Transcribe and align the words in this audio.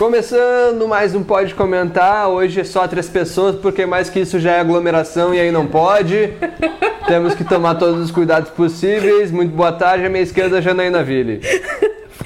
Começando 0.00 0.88
mais 0.88 1.14
um 1.14 1.22
Pode 1.22 1.54
Comentar. 1.54 2.26
Hoje 2.26 2.58
é 2.58 2.64
só 2.64 2.88
três 2.88 3.06
pessoas, 3.06 3.56
porque 3.56 3.84
mais 3.84 4.08
que 4.08 4.20
isso 4.20 4.40
já 4.40 4.52
é 4.52 4.60
aglomeração 4.60 5.34
e 5.34 5.38
aí 5.38 5.52
não 5.52 5.66
pode. 5.66 6.32
Temos 7.06 7.34
que 7.34 7.44
tomar 7.44 7.74
todos 7.74 8.06
os 8.06 8.10
cuidados 8.10 8.48
possíveis. 8.48 9.30
Muito 9.30 9.54
boa 9.54 9.72
tarde, 9.72 10.06
à 10.06 10.08
minha 10.08 10.22
esquerda, 10.22 10.62
Janaína 10.62 11.04
Ville. 11.04 11.42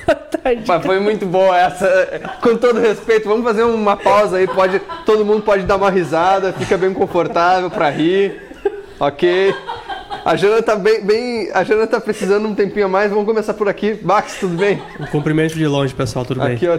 Boa 0.07 0.15
tarde. 0.15 0.63
Pá, 0.65 0.79
Foi 0.81 1.01
muito 1.01 1.27
boa 1.27 1.59
essa. 1.59 2.31
Com 2.41 2.57
todo 2.57 2.79
respeito, 2.79 3.29
vamos 3.29 3.43
fazer 3.43 3.65
uma 3.65 3.97
pausa 3.97 4.37
aí. 4.37 4.47
Pode, 4.47 4.81
todo 5.05 5.25
mundo 5.25 5.43
pode 5.43 5.65
dar 5.65 5.75
uma 5.75 5.91
risada, 5.91 6.53
fica 6.53 6.79
bem 6.79 6.95
confortável 6.95 7.69
pra 7.71 7.91
rir. 7.91 8.41
Ok? 9.01 9.53
A 10.25 10.37
Jana 10.37 10.63
tá 10.63 10.77
bem, 10.77 11.05
bem. 11.05 11.51
A 11.53 11.65
Jana 11.65 11.89
tá 11.89 12.01
precisando 12.01 12.47
um 12.47 12.55
tempinho 12.55 12.87
a 12.87 12.89
mais. 12.89 13.11
Vamos 13.11 13.27
começar 13.27 13.53
por 13.53 13.69
aqui. 13.69 13.95
Bax, 13.95 14.37
tudo 14.39 14.57
bem? 14.57 14.81
Um 15.01 15.07
cumprimento 15.07 15.57
de 15.57 15.67
longe, 15.67 15.93
pessoal, 15.93 16.25
tudo 16.25 16.39
bem? 16.39 16.55
Aqui, 16.55 16.69
ó. 16.69 16.79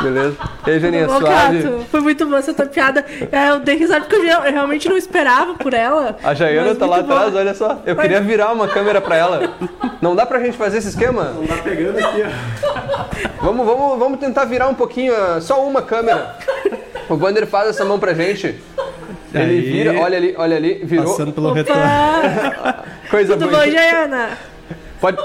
Beleza? 0.00 0.36
E 0.66 0.70
aí, 0.70 0.80
Janinha, 0.80 1.06
Ô, 1.08 1.18
suave? 1.18 1.62
Cato, 1.62 1.84
foi 1.90 2.00
muito 2.00 2.24
boa 2.26 2.38
essa 2.38 2.54
tua 2.54 2.66
piada. 2.66 3.04
É, 3.30 3.50
eu 3.50 3.60
dei 3.60 3.76
risada 3.76 4.00
porque 4.00 4.16
eu, 4.16 4.22
real- 4.22 4.44
eu 4.44 4.52
realmente 4.52 4.88
não 4.88 4.96
esperava 4.96 5.54
por 5.54 5.74
ela. 5.74 6.16
A 6.24 6.34
Jaiana 6.34 6.68
mas 6.70 6.78
tá 6.78 6.86
lá 6.86 6.98
atrás, 6.98 7.34
olha 7.34 7.54
só. 7.54 7.80
Eu 7.84 7.94
queria 7.96 8.20
virar 8.20 8.52
uma 8.52 8.66
câmera 8.68 9.00
pra 9.00 9.16
ela. 9.16 9.54
Não 10.00 10.16
dá 10.16 10.24
pra 10.26 10.40
gente 10.40 10.56
fazer 10.56 10.78
esse 10.78 10.88
esquema? 10.88 11.34
Tá 11.46 11.56
pegando 11.62 11.98
aqui, 11.98 12.22
ó. 12.24 13.04
Vamos, 13.44 13.66
vamos, 13.66 13.98
vamos 13.98 14.18
tentar 14.18 14.44
virar 14.44 14.68
um 14.68 14.74
pouquinho, 14.74 15.12
ó, 15.14 15.40
só 15.40 15.64
uma 15.66 15.82
câmera. 15.82 16.36
O 17.08 17.14
Wander 17.16 17.46
faz 17.46 17.68
essa 17.68 17.84
mão 17.84 17.98
pra 17.98 18.14
gente. 18.14 18.46
Ele 19.34 19.42
Aí. 19.54 19.60
vira, 19.60 19.98
olha 20.00 20.16
ali, 20.16 20.34
olha 20.36 20.56
ali, 20.56 20.80
virou. 20.84 21.06
Passando 21.06 21.32
pelo 21.32 21.52
retorno. 21.52 21.82
Opa! 21.82 22.84
Coisa 23.10 23.32
Tudo 23.34 23.48
boa. 23.50 23.64
bom, 23.64 23.70
Jaiana? 23.70 24.30
Pode, 25.00 25.16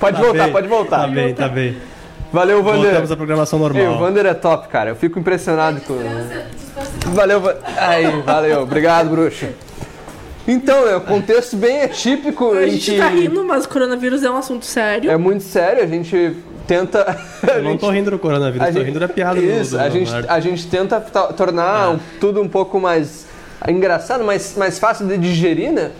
pode 0.00 0.16
Tá 0.16 0.22
voltar, 0.22 0.42
bem, 0.44 0.52
pode 0.52 0.68
voltar. 0.68 1.00
Tá 1.02 1.06
bem, 1.08 1.34
tá 1.34 1.48
bem. 1.48 1.76
Valeu, 2.32 2.62
Wander. 2.64 2.82
Voltamos 2.84 3.12
à 3.12 3.16
programação 3.16 3.58
Ei, 3.58 3.64
o 3.64 3.68
normal. 3.68 4.00
Wander 4.02 4.26
é 4.26 4.34
top, 4.34 4.68
cara. 4.68 4.90
Eu 4.90 4.96
fico 4.96 5.18
impressionado 5.18 5.80
com. 5.82 5.98
Valeu, 7.10 7.40
Va- 7.40 7.56
aí, 7.76 8.06
valeu. 8.22 8.62
Obrigado, 8.62 9.10
bruxo. 9.10 9.46
Então, 10.48 10.88
é 10.88 10.96
um 10.96 11.00
contexto 11.00 11.56
bem 11.56 11.82
atípico 11.82 12.52
A 12.52 12.66
gente 12.66 12.90
que 12.92 12.98
tá 12.98 13.08
rindo, 13.08 13.44
mas 13.44 13.64
o 13.64 13.68
coronavírus 13.68 14.24
é 14.24 14.30
um 14.30 14.36
assunto 14.36 14.64
sério. 14.64 15.10
é 15.10 15.16
muito 15.16 15.44
sério. 15.44 15.82
A 15.82 15.86
gente 15.86 16.36
tenta. 16.66 17.02
a 17.46 17.50
Eu 17.52 17.62
não 17.62 17.70
gente- 17.72 17.80
tô 17.80 17.90
rindo 17.90 18.10
do 18.10 18.18
coronavírus, 18.18 18.66
a 18.66 18.72
tô 18.72 18.78
gente- 18.78 18.86
rindo 18.86 18.98
da 19.00 19.08
piada 19.08 19.40
do- 19.40 19.46
Isso, 19.46 19.72
do, 19.76 19.80
a, 19.80 19.88
gente, 19.90 20.10
a 20.28 20.40
gente 20.40 20.66
tenta 20.66 21.00
to- 21.00 21.32
tornar 21.34 21.90
um- 21.90 21.98
tudo 22.18 22.40
um 22.40 22.48
pouco 22.48 22.80
mais 22.80 23.26
engraçado, 23.68 24.24
mais, 24.24 24.56
mais 24.56 24.78
fácil 24.78 25.06
de 25.06 25.16
digerir, 25.18 25.70
né? 25.70 25.90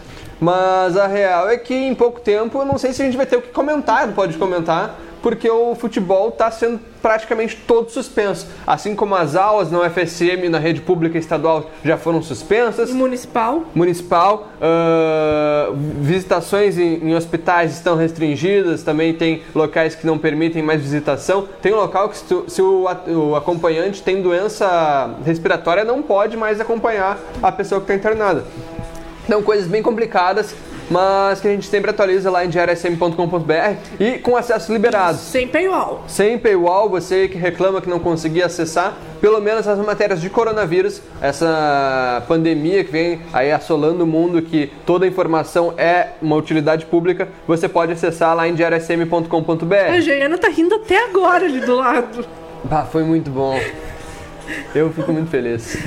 Mas 0.40 0.96
a 0.96 1.06
real 1.06 1.48
é 1.48 1.56
que 1.56 1.72
em 1.74 1.94
pouco 1.94 2.20
tempo 2.20 2.58
eu 2.58 2.64
não 2.64 2.76
sei 2.78 2.92
se 2.92 3.00
a 3.02 3.04
gente 3.04 3.16
vai 3.16 3.26
ter 3.26 3.36
o 3.36 3.42
que 3.42 3.50
comentar, 3.50 4.06
não 4.08 4.14
pode 4.14 4.36
comentar, 4.38 4.98
porque 5.22 5.48
o 5.48 5.74
futebol 5.74 6.28
está 6.30 6.50
sendo 6.50 6.80
praticamente 7.00 7.56
todo 7.66 7.90
suspenso. 7.90 8.46
Assim 8.66 8.94
como 8.94 9.14
as 9.14 9.34
aulas 9.36 9.70
na 9.70 9.80
UFSM, 9.80 10.48
na 10.50 10.58
rede 10.58 10.80
pública 10.80 11.16
e 11.16 11.20
estadual 11.20 11.70
já 11.84 11.96
foram 11.96 12.22
suspensas, 12.22 12.90
Municipal. 12.92 13.64
municipal, 13.74 14.48
ah, 14.60 15.70
visitações 16.00 16.78
em, 16.78 16.94
em 17.08 17.14
hospitais 17.14 17.72
estão 17.72 17.96
restringidas, 17.96 18.82
também 18.82 19.14
tem 19.14 19.42
locais 19.54 19.94
que 19.94 20.06
não 20.06 20.18
permitem 20.18 20.62
mais 20.62 20.80
visitação. 20.80 21.48
Tem 21.60 21.72
um 21.72 21.76
local 21.76 22.08
que 22.08 22.18
se, 22.18 22.24
tu- 22.24 22.44
se 22.48 22.60
o, 22.62 22.86
o 23.08 23.36
acompanhante 23.36 24.02
tem 24.02 24.20
doença 24.22 25.10
respiratória, 25.24 25.84
não 25.84 26.02
pode 26.02 26.36
mais 26.36 26.60
acompanhar 26.60 27.18
a 27.42 27.50
pessoa 27.52 27.80
que 27.80 27.92
está 27.92 27.94
internada. 27.94 28.44
Então, 29.24 29.42
coisas 29.42 29.66
bem 29.66 29.82
complicadas, 29.82 30.54
mas 30.90 31.40
que 31.40 31.48
a 31.48 31.50
gente 31.50 31.66
sempre 31.66 31.90
atualiza 31.90 32.30
lá 32.30 32.44
em 32.44 32.48
diariosm.com.br 32.48 33.76
e 33.98 34.18
com 34.18 34.36
acesso 34.36 34.72
liberado. 34.72 35.16
Sem 35.16 35.48
paywall. 35.48 36.04
Sem 36.06 36.38
paywall, 36.38 36.88
você 36.88 37.28
que 37.28 37.38
reclama 37.38 37.80
que 37.80 37.88
não 37.88 37.98
conseguia 37.98 38.46
acessar, 38.46 38.96
pelo 39.20 39.40
menos 39.40 39.66
as 39.66 39.78
matérias 39.78 40.20
de 40.20 40.28
coronavírus, 40.28 41.00
essa 41.20 42.22
pandemia 42.26 42.84
que 42.84 42.90
vem 42.90 43.22
aí 43.32 43.52
assolando 43.52 44.04
o 44.04 44.06
mundo, 44.06 44.42
que 44.42 44.72
toda 44.84 45.06
informação 45.06 45.72
é 45.78 46.08
uma 46.20 46.36
utilidade 46.36 46.84
pública, 46.86 47.28
você 47.46 47.68
pode 47.68 47.92
acessar 47.92 48.36
lá 48.36 48.48
em 48.48 48.52
A 48.52 48.56
diariosm.com.br. 48.56 50.00
Jaiana 50.00 50.36
tá 50.36 50.48
rindo 50.48 50.74
até 50.74 51.04
agora 51.04 51.46
ali 51.46 51.60
do 51.60 51.76
lado. 51.76 52.26
Ah, 52.70 52.84
foi 52.84 53.04
muito 53.04 53.30
bom. 53.30 53.58
Eu 54.74 54.92
fico 54.92 55.12
muito 55.12 55.30
feliz. 55.30 55.78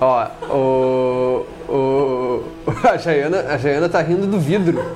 Ó, 0.00 0.26
o. 0.48 1.46
o 1.68 2.44
a, 2.88 2.96
Jaiana, 2.96 3.40
a 3.50 3.56
Jaiana 3.58 3.88
tá 3.88 4.00
rindo 4.00 4.26
do 4.26 4.38
vidro. 4.38 4.82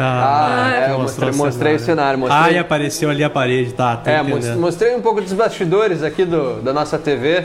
Ah, 0.00 0.70
é, 0.74 0.92
eu 0.92 0.98
mostrei, 1.00 1.32
mostrei 1.32 1.74
o 1.74 1.78
cenário. 1.80 2.18
Mostrei, 2.20 2.40
Ah, 2.40 2.52
e 2.52 2.58
apareceu 2.58 3.10
ali 3.10 3.24
a 3.24 3.30
parede, 3.30 3.72
tá, 3.72 3.96
tô 3.96 4.08
É, 4.08 4.20
entendendo. 4.20 4.60
mostrei 4.60 4.94
um 4.94 5.00
pouco 5.00 5.20
dos 5.20 5.32
bastidores 5.32 6.02
aqui 6.04 6.24
do, 6.24 6.62
da 6.62 6.72
nossa 6.72 6.98
TV, 6.98 7.44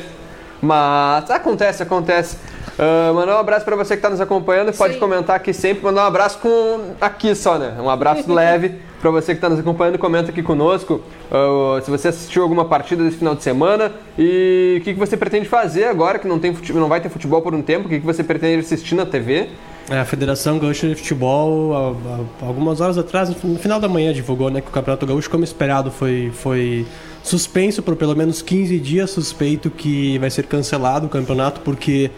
mas 0.61 1.31
acontece, 1.31 1.81
acontece. 1.81 2.37
Ah, 2.77 3.11
mandar 3.13 3.35
um 3.35 3.39
abraço 3.39 3.63
pra 3.65 3.75
você 3.75 3.95
que 3.95 4.01
tá 4.01 4.09
nos 4.09 4.19
acompanhando, 4.21 4.73
pode 4.73 4.93
Sim. 4.95 4.99
comentar 4.99 5.35
aqui 5.35 5.53
sempre, 5.53 5.83
mandar 5.83 6.03
um 6.03 6.07
abraço 6.07 6.39
com 6.39 6.93
aqui 6.99 7.35
só, 7.35 7.57
né? 7.59 7.75
Um 7.79 7.89
abraço 7.89 8.23
leve 8.33 8.75
pra 8.99 9.11
você 9.11 9.35
que 9.35 9.41
tá 9.41 9.49
nos 9.49 9.59
acompanhando, 9.59 9.97
comenta 9.99 10.31
aqui 10.31 10.41
conosco 10.41 11.01
ah, 11.31 11.79
se 11.83 11.91
você 11.91 12.07
assistiu 12.07 12.41
alguma 12.41 12.65
partida 12.65 13.03
desse 13.03 13.17
final 13.17 13.35
de 13.35 13.43
semana 13.43 13.91
e 14.17 14.77
o 14.79 14.83
que, 14.83 14.93
que 14.93 14.99
você 14.99 15.15
pretende 15.15 15.47
fazer 15.47 15.85
agora 15.85 16.17
que 16.17 16.27
não, 16.27 16.39
tem 16.39 16.53
fute- 16.53 16.73
não 16.73 16.87
vai 16.87 16.99
ter 17.01 17.09
futebol 17.09 17.41
por 17.41 17.53
um 17.53 17.61
tempo, 17.61 17.85
o 17.85 17.89
que, 17.89 17.99
que 17.99 18.05
você 18.05 18.23
pretende 18.23 18.61
assistir 18.65 18.95
na 18.95 19.05
TV. 19.05 19.49
É, 19.89 19.99
a 19.99 20.05
Federação 20.05 20.57
Gaúcha 20.57 20.87
de 20.87 20.95
Futebol, 20.95 21.75
há- 21.75 22.43
há 22.43 22.47
algumas 22.47 22.79
horas 22.81 22.97
atrás, 22.97 23.29
no 23.43 23.59
final 23.59 23.79
da 23.81 23.89
manhã, 23.89 24.13
divulgou 24.13 24.49
né, 24.49 24.61
que 24.61 24.69
o 24.69 24.71
Campeonato 24.71 25.05
Gaúcho, 25.05 25.29
como 25.29 25.43
esperado, 25.43 25.91
foi, 25.91 26.31
foi 26.33 26.85
suspenso 27.21 27.83
por 27.83 27.95
pelo 27.97 28.15
menos 28.15 28.41
15 28.41 28.79
dias. 28.79 29.11
Suspeito 29.11 29.69
que 29.69 30.17
vai 30.19 30.29
ser 30.29 30.45
cancelado 30.45 31.07
o 31.07 31.09
campeonato, 31.09 31.59
porque 31.59 32.09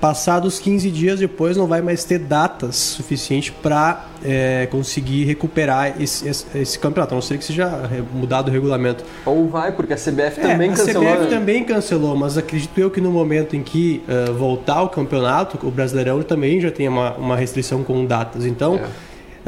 passados 0.00 0.58
15 0.58 0.90
dias 0.90 1.20
depois 1.20 1.56
não 1.56 1.66
vai 1.66 1.80
mais 1.80 2.04
ter 2.04 2.18
datas 2.18 2.76
suficientes 2.76 3.50
para 3.62 4.06
conseguir 4.70 5.24
recuperar 5.24 6.00
esse, 6.00 6.28
esse, 6.28 6.46
esse 6.58 6.78
campeonato, 6.78 7.14
a 7.14 7.16
não 7.16 7.22
ser 7.22 7.38
que 7.38 7.44
seja 7.44 7.88
mudado 8.12 8.48
o 8.48 8.50
regulamento. 8.50 9.04
Ou 9.24 9.48
vai, 9.48 9.70
porque 9.72 9.92
a 9.92 9.96
CBF 9.96 10.40
também 10.40 10.70
é, 10.70 10.74
cancelou. 10.74 11.08
A 11.08 11.12
CBF 11.12 11.24
né? 11.24 11.38
também 11.38 11.64
cancelou, 11.64 12.16
mas 12.16 12.36
acredito 12.36 12.78
eu 12.78 12.90
que 12.90 13.00
no 13.00 13.10
momento 13.10 13.54
em 13.54 13.62
que 13.62 14.02
eh, 14.08 14.30
voltar 14.32 14.82
o 14.82 14.88
campeonato, 14.88 15.58
o 15.66 15.70
Brasileirão 15.70 16.22
também 16.22 16.60
já 16.60 16.70
tem 16.70 16.88
uma, 16.88 17.12
uma 17.14 17.36
restrição 17.36 17.84
com 17.84 18.04
datas. 18.04 18.44
Então, 18.44 18.80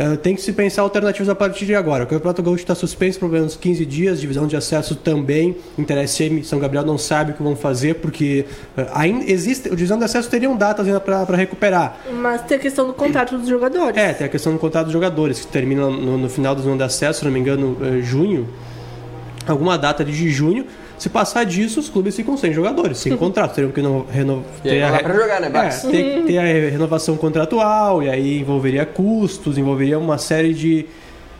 eh, 0.00 0.16
tem 0.16 0.34
que 0.34 0.40
se 0.40 0.50
pensar 0.54 0.80
alternativas 0.80 1.28
a 1.28 1.34
partir 1.34 1.66
de 1.66 1.74
agora. 1.74 2.04
O 2.04 2.06
Campeonato 2.06 2.42
Gaúcho 2.42 2.62
está 2.62 2.74
suspenso 2.74 3.20
por 3.20 3.28
pelo 3.28 3.40
menos 3.40 3.54
15 3.54 3.84
dias, 3.84 4.18
divisão 4.18 4.46
de 4.46 4.56
acesso 4.56 4.96
também. 4.96 5.54
Inter 5.76 6.08
SM 6.08 6.42
São 6.42 6.58
Gabriel 6.58 6.86
não 6.86 6.96
sabe 6.96 7.32
o 7.32 7.34
que 7.34 7.42
vão 7.42 7.54
fazer, 7.54 7.96
porque 7.96 8.46
eh, 8.78 8.86
ainda 8.94 9.30
existe. 9.30 9.68
O 9.68 9.76
divisão 9.76 9.98
de 9.98 10.04
acesso 10.04 10.30
teriam 10.30 10.56
datas 10.56 10.86
ainda 10.86 11.00
para 11.00 11.36
recuperar. 11.36 12.00
Mas 12.14 12.40
tem 12.44 12.56
a 12.56 12.60
questão 12.60 12.86
do 12.86 12.94
contrato 12.94 13.36
dos 13.36 13.46
jogadores. 13.46 13.94
É, 13.94 14.14
tem 14.14 14.26
a 14.26 14.30
questão 14.30 14.54
do 14.54 14.58
contrato 14.58 14.84
dos 14.86 14.94
jogadores, 14.94 15.40
que 15.40 15.48
termina 15.48 15.82
no, 15.90 16.16
no 16.16 16.30
final 16.30 16.54
do 16.54 16.62
zona 16.62 16.78
de 16.78 16.84
acesso, 16.84 17.18
se 17.18 17.24
não 17.26 17.32
me 17.32 17.38
engano, 17.38 17.76
eh, 17.82 18.00
junho. 18.00 18.48
Alguma 19.46 19.76
data 19.76 20.02
de 20.02 20.30
junho. 20.30 20.64
Se 21.00 21.08
passar 21.08 21.44
disso, 21.44 21.80
os 21.80 21.88
clubes 21.88 22.14
ficam 22.14 22.36
sem 22.36 22.52
jogadores, 22.52 22.98
sem 22.98 23.16
contrato. 23.18 23.54
Teriam 23.54 23.72
que 23.72 23.80
no- 23.82 24.06
reno- 24.10 24.44
E 24.64 24.68
aí 24.68 24.74
ter 24.76 24.80
não 24.88 24.94
a 24.94 24.98
pra 25.02 25.14
jogar, 25.14 25.40
né, 25.40 25.48
Bax? 25.48 25.84
É, 25.86 25.90
ter, 25.90 26.24
ter 26.26 26.38
a 26.38 26.42
renovação 26.70 27.16
contratual, 27.16 28.02
e 28.02 28.08
aí 28.10 28.38
envolveria 28.40 28.84
custos, 28.86 29.56
envolveria 29.58 29.98
uma 29.98 30.18
série 30.18 30.52
de, 30.54 30.86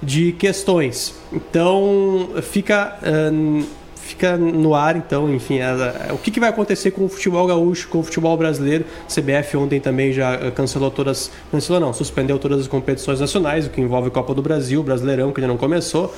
de 0.03 0.32
questões. 0.32 1.15
Então, 1.32 2.31
fica. 2.43 2.97
ahn, 3.04 3.62
Fica 4.03 4.37
no 4.37 4.75
ar, 4.75 4.97
então, 4.97 5.32
enfim, 5.32 5.60
a- 5.60 6.09
a- 6.10 6.15
o 6.15 6.19
que, 6.19 6.32
que 6.32 6.41
vai 6.41 6.48
acontecer 6.48 6.91
com 6.91 7.04
o 7.04 7.09
futebol 7.09 7.47
gaúcho, 7.47 7.87
com 7.87 8.00
o 8.00 8.03
futebol 8.03 8.37
brasileiro? 8.37 8.84
A 9.09 9.09
CBF 9.09 9.56
ontem 9.56 9.78
também 9.78 10.12
já 10.12 10.32
eh, 10.34 10.50
cancelou 10.50 10.91
todas, 10.91 11.31
cancelou 11.53 11.78
não, 11.81 11.92
suspendeu 11.92 12.37
todas 12.37 12.60
as 12.62 12.66
competições 12.66 13.21
nacionais, 13.21 13.66
o 13.68 13.71
que 13.71 13.80
envolve 13.80 14.10
Copa 14.10 14.34
do 14.34 14.42
Brasil, 14.42 14.83
Brasileirão, 14.83 15.30
que 15.33 15.41
ainda 15.41 15.47
não 15.53 15.56
começou. 15.56 16.13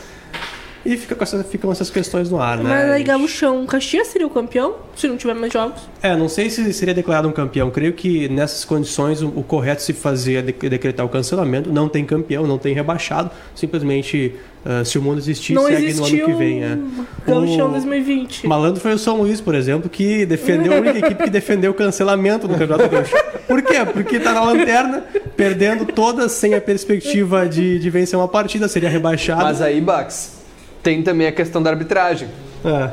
E 0.84 0.96
fica 0.96 1.14
com 1.14 1.23
essa- 1.23 1.44
ficam 1.44 1.70
essas 1.70 1.90
questões 1.90 2.29
no 2.31 2.40
ar, 2.40 2.58
né? 2.58 2.64
Mas 2.69 2.90
aí? 2.90 3.02
Gaúchão, 3.05 3.64
Caxias 3.67 4.08
seria 4.08 4.26
o 4.26 4.31
campeão, 4.31 4.75
se 4.96 5.06
não 5.06 5.17
tiver 5.17 5.34
mais 5.34 5.52
jogos. 5.52 5.81
É, 6.02 6.17
não 6.17 6.29
sei 6.29 6.50
se 6.50 6.73
seria 6.73 6.93
declarado 6.94 7.29
um 7.29 7.32
campeão. 7.32 7.70
Creio 7.70 7.93
que 7.93 8.29
nessas 8.29 8.64
condições 8.64 9.23
o, 9.23 9.29
o 9.29 9.43
correto 9.44 9.81
se 9.82 9.93
fazer 9.93 10.34
é 10.34 10.43
de- 10.43 10.69
decretar 10.69 11.06
o 11.06 11.08
cancelamento. 11.08 11.73
Não 11.73 11.88
tem 11.88 12.05
campeão, 12.05 12.46
não 12.46 12.58
tem 12.58 12.75
rebaixado. 12.75 13.31
Simplesmente, 13.55 14.34
ah, 14.67 14.84
se 14.84 14.99
o 14.99 15.02
mundo 15.02 15.19
existir, 15.19 15.55
não 15.55 15.67
segue 15.67 15.94
no 15.94 16.05
ano 16.05 16.25
que 16.26 16.32
vem. 16.32 16.64
É. 16.64 16.79
Gaúchão 17.26 17.69
O- 17.69 17.73
2020. 17.73 18.46
Malandro 18.46 18.81
foi 18.81 18.93
o 18.93 18.99
São 18.99 19.17
Luís, 19.19 19.40
por 19.40 19.55
exemplo, 19.55 19.88
que 19.88 20.26
defendeu 20.26 20.73
a 20.73 20.76
única 20.81 20.99
equipe 20.99 21.25
que 21.25 21.31
defendeu 21.31 21.70
o 21.70 21.75
cancelamento 21.75 22.49
do 22.49 22.55
Campeonato 22.56 22.88
Gaúcho. 22.90 23.14
Por 23.46 23.62
quê? 23.62 23.85
Porque 23.93 24.19
tá 24.19 24.32
na 24.32 24.43
lanterna, 24.43 25.05
perdendo 25.37 25.87
todas 25.87 26.32
sem 26.32 26.55
a 26.55 26.61
perspectiva 26.61 27.49
de, 27.49 27.78
de 27.78 27.90
vencer 27.90 28.19
uma 28.19 28.28
partida, 28.28 28.67
seria 28.69 28.88
rebaixado. 28.88 29.43
Mas 29.43 29.61
aí, 29.62 29.81
Bax, 29.81 30.42
tem 30.82 31.02
também 31.02 31.26
a 31.26 31.32
questão 31.32 31.62
da 31.62 31.70
arbitragem. 31.70 32.29
É. 32.64 32.90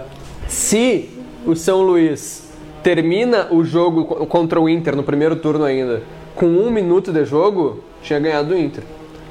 Se 0.48 1.10
o 1.46 1.56
São 1.56 1.82
Luís 1.82 2.50
termina 2.84 3.48
o 3.52 3.64
jogo 3.64 4.06
co- 4.06 4.26
contra 4.26 4.60
o 4.60 4.70
Inter 4.70 4.96
no 4.96 5.04
primeiro 5.04 5.36
turno 5.36 5.66
ainda 5.66 6.02
com 6.36 6.46
um 6.48 6.70
minuto 6.72 7.12
de 7.12 7.26
jogo, 7.26 7.84
tinha 8.02 8.20
ganhado 8.20 8.54
o 8.54 8.58
Inter. 8.58 8.84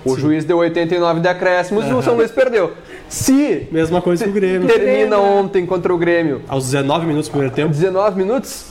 O 0.05 0.15
Sim. 0.15 0.21
juiz 0.21 0.45
deu 0.45 0.59
89 0.59 1.21
de 1.21 1.29
acréscimos 1.29 1.87
e 1.89 1.93
o 1.93 2.03
São 2.03 2.15
Luís 2.17 2.31
perdeu. 2.31 2.73
Se 3.09 3.67
Mesma 3.73 4.01
coisa 4.03 4.25
que 4.25 4.31
o 4.31 4.33
Grêmio. 4.33 4.69
termina 4.69 5.19
ontem 5.19 5.65
contra 5.65 5.93
o 5.95 5.97
Grêmio 5.99 6.43
Aos 6.47 6.65
19 6.67 7.07
minutos 7.07 7.29
do 7.29 7.33
primeiro 7.33 7.55
tempo, 7.55 7.71
19 7.71 8.17
minutos, 8.19 8.67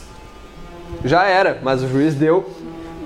já 1.03 1.25
era, 1.25 1.59
mas 1.63 1.81
o 1.83 1.87
juiz 1.87 2.13
deu 2.15 2.47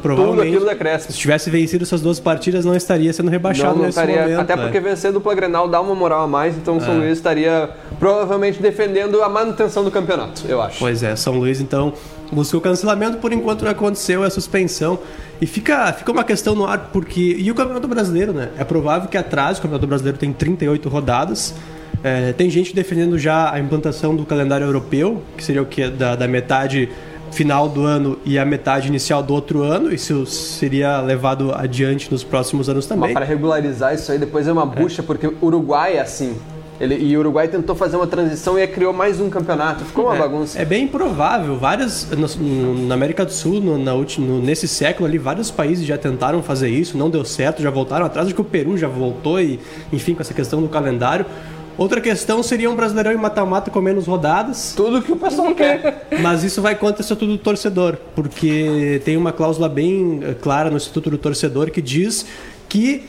tudo 0.02 0.42
aquilo 0.42 0.66
se 1.00 1.14
tivesse 1.14 1.50
vencido 1.50 1.84
essas 1.84 2.02
duas 2.02 2.20
partidas, 2.20 2.66
não 2.66 2.76
estaria 2.76 3.12
sendo 3.14 3.30
rebaixado 3.30 3.70
Não, 3.70 3.78
não 3.78 3.86
nesse 3.86 4.00
estaria, 4.00 4.22
momento. 4.24 4.40
até 4.40 4.54
é. 4.54 4.58
porque 4.58 4.80
vencer 4.80 5.12
dupla 5.12 5.34
Grenal 5.36 5.68
dá 5.68 5.80
uma 5.80 5.96
moral 5.96 6.24
a 6.24 6.28
mais, 6.28 6.56
então 6.58 6.78
o 6.78 6.82
São 6.82 6.98
Luís 6.98 7.14
estaria 7.14 7.70
provavelmente 8.00 8.62
defendendo 8.62 9.22
a 9.22 9.30
manutenção 9.30 9.84
do 9.84 9.92
campeonato, 9.92 10.44
eu 10.48 10.62
acho. 10.62 10.80
Pois 10.80 11.04
é, 11.04 11.16
São 11.16 11.34
Luís 11.34 11.62
então 11.62 11.94
buscou 12.32 12.60
o 12.60 12.64
cancelamento, 12.64 13.18
por 13.18 13.34
enquanto 13.34 13.64
não 13.64 13.72
aconteceu, 13.72 14.24
é 14.24 14.30
suspensão. 14.30 15.00
E 15.40 15.46
fica, 15.46 15.92
fica 15.94 16.12
uma 16.12 16.24
questão 16.24 16.56
no 16.56 16.66
ar, 16.66 16.90
porque. 16.94 17.36
E 17.40 17.50
o 17.50 17.56
Campeonato 17.56 17.88
Brasileiro, 17.88 18.32
né? 18.32 18.50
É 18.58 18.64
provável 18.64 19.10
que 19.10 19.18
atrás 19.18 19.58
o 19.58 19.62
Campeonato 19.62 19.88
Brasileiro 19.88 20.18
tem 20.18 20.32
38 20.32 20.88
rodadas. 20.88 21.56
É, 22.04 22.34
tem 22.34 22.50
gente 22.50 22.74
defendendo 22.76 23.18
já 23.18 23.52
a 23.52 23.60
implantação 23.60 24.16
do 24.16 24.26
calendário 24.26 24.66
europeu, 24.66 25.22
que 25.38 25.44
seria 25.44 25.62
o 25.62 25.66
que? 25.66 25.88
Da, 25.88 26.16
da 26.16 26.28
metade 26.28 26.90
final 27.32 27.68
do 27.70 27.84
ano 27.86 28.18
e 28.26 28.38
a 28.38 28.46
metade 28.46 28.88
inicial 28.88 29.24
do 29.24 29.34
outro 29.34 29.64
ano. 29.64 29.94
Isso 29.94 30.26
seria 30.26 31.00
levado 31.02 31.54
adiante 31.56 32.12
nos 32.12 32.24
próximos 32.24 32.68
anos 32.70 32.86
Mas 32.88 32.98
também. 33.00 33.14
para 33.14 33.26
regularizar 33.26 33.94
isso 33.94 34.12
aí 34.12 34.18
depois 34.18 34.48
é 34.48 34.52
uma 34.52 34.66
bucha, 34.66 35.02
porque 35.02 35.28
o 35.28 35.36
Uruguai 35.42 35.98
é 35.98 36.02
assim. 36.02 36.36
Ele, 36.80 36.96
e 36.96 37.16
o 37.16 37.20
Uruguai 37.20 37.48
tentou 37.48 37.76
fazer 37.76 37.96
uma 37.96 38.08
transição 38.08 38.58
e 38.58 38.66
criou 38.66 38.92
mais 38.92 39.22
um 39.22 39.30
campeonato. 39.30 39.86
Ficou 39.86 40.06
uma 40.08 40.16
bagunça. 40.16 40.60
É 40.60 40.66
bem 40.66 40.88
provável. 40.88 41.56
Várias 41.56 42.08
no- 42.10 42.88
na 42.88 42.96
América 42.96 43.24
do 43.24 43.32
Sul, 43.32 43.62
no, 43.62 43.78
na 43.78 43.94
no- 43.94 44.42
nesse 44.42 44.68
século 44.68 45.08
ali, 45.08 45.20
vários 45.20 45.52
países 45.52 45.86
já 45.86 45.96
tentaram 45.96 46.42
fazer 46.42 46.70
isso, 46.70 46.98
não 46.98 47.08
deu 47.08 47.24
certo, 47.24 47.62
já 47.62 47.70
voltaram 47.70 48.08
atrás. 48.08 48.26
Acho 48.26 48.34
que 48.36 48.42
o 48.42 48.44
Peru 48.46 48.76
já 48.80 48.88
voltou 48.88 49.40
e, 49.40 49.60
enfim, 49.94 50.16
com 50.16 50.22
essa 50.22 50.34
questão 50.34 50.60
do 50.60 50.68
calendário. 50.68 51.24
Outra 51.78 52.02
questão 52.02 52.44
seria 52.44 52.70
um 52.70 52.76
brasileirão 52.76 53.12
em 53.12 53.18
mata-mata 53.18 53.72
com 53.72 53.82
menos 53.82 54.08
rodadas. 54.08 54.74
Tudo 54.76 55.02
que 55.02 55.12
o 55.12 55.16
pessoal 55.16 55.54
quer. 55.56 56.08
Mas 56.22 56.44
isso 56.44 56.62
vai 56.62 56.76
contra 56.76 57.00
o 57.00 57.02
Estatuto 57.02 57.32
do 57.32 57.38
Torcedor, 57.38 57.98
porque 58.16 59.02
tem 59.06 59.18
uma 59.18 59.32
cláusula 59.32 59.68
bem 59.68 60.20
eh, 60.22 60.34
clara 60.34 60.70
no 60.70 60.78
Estatuto 60.78 61.10
do 61.10 61.18
Torcedor 61.18 61.72
que 61.72 61.82
diz 61.82 62.26
que 62.70 63.06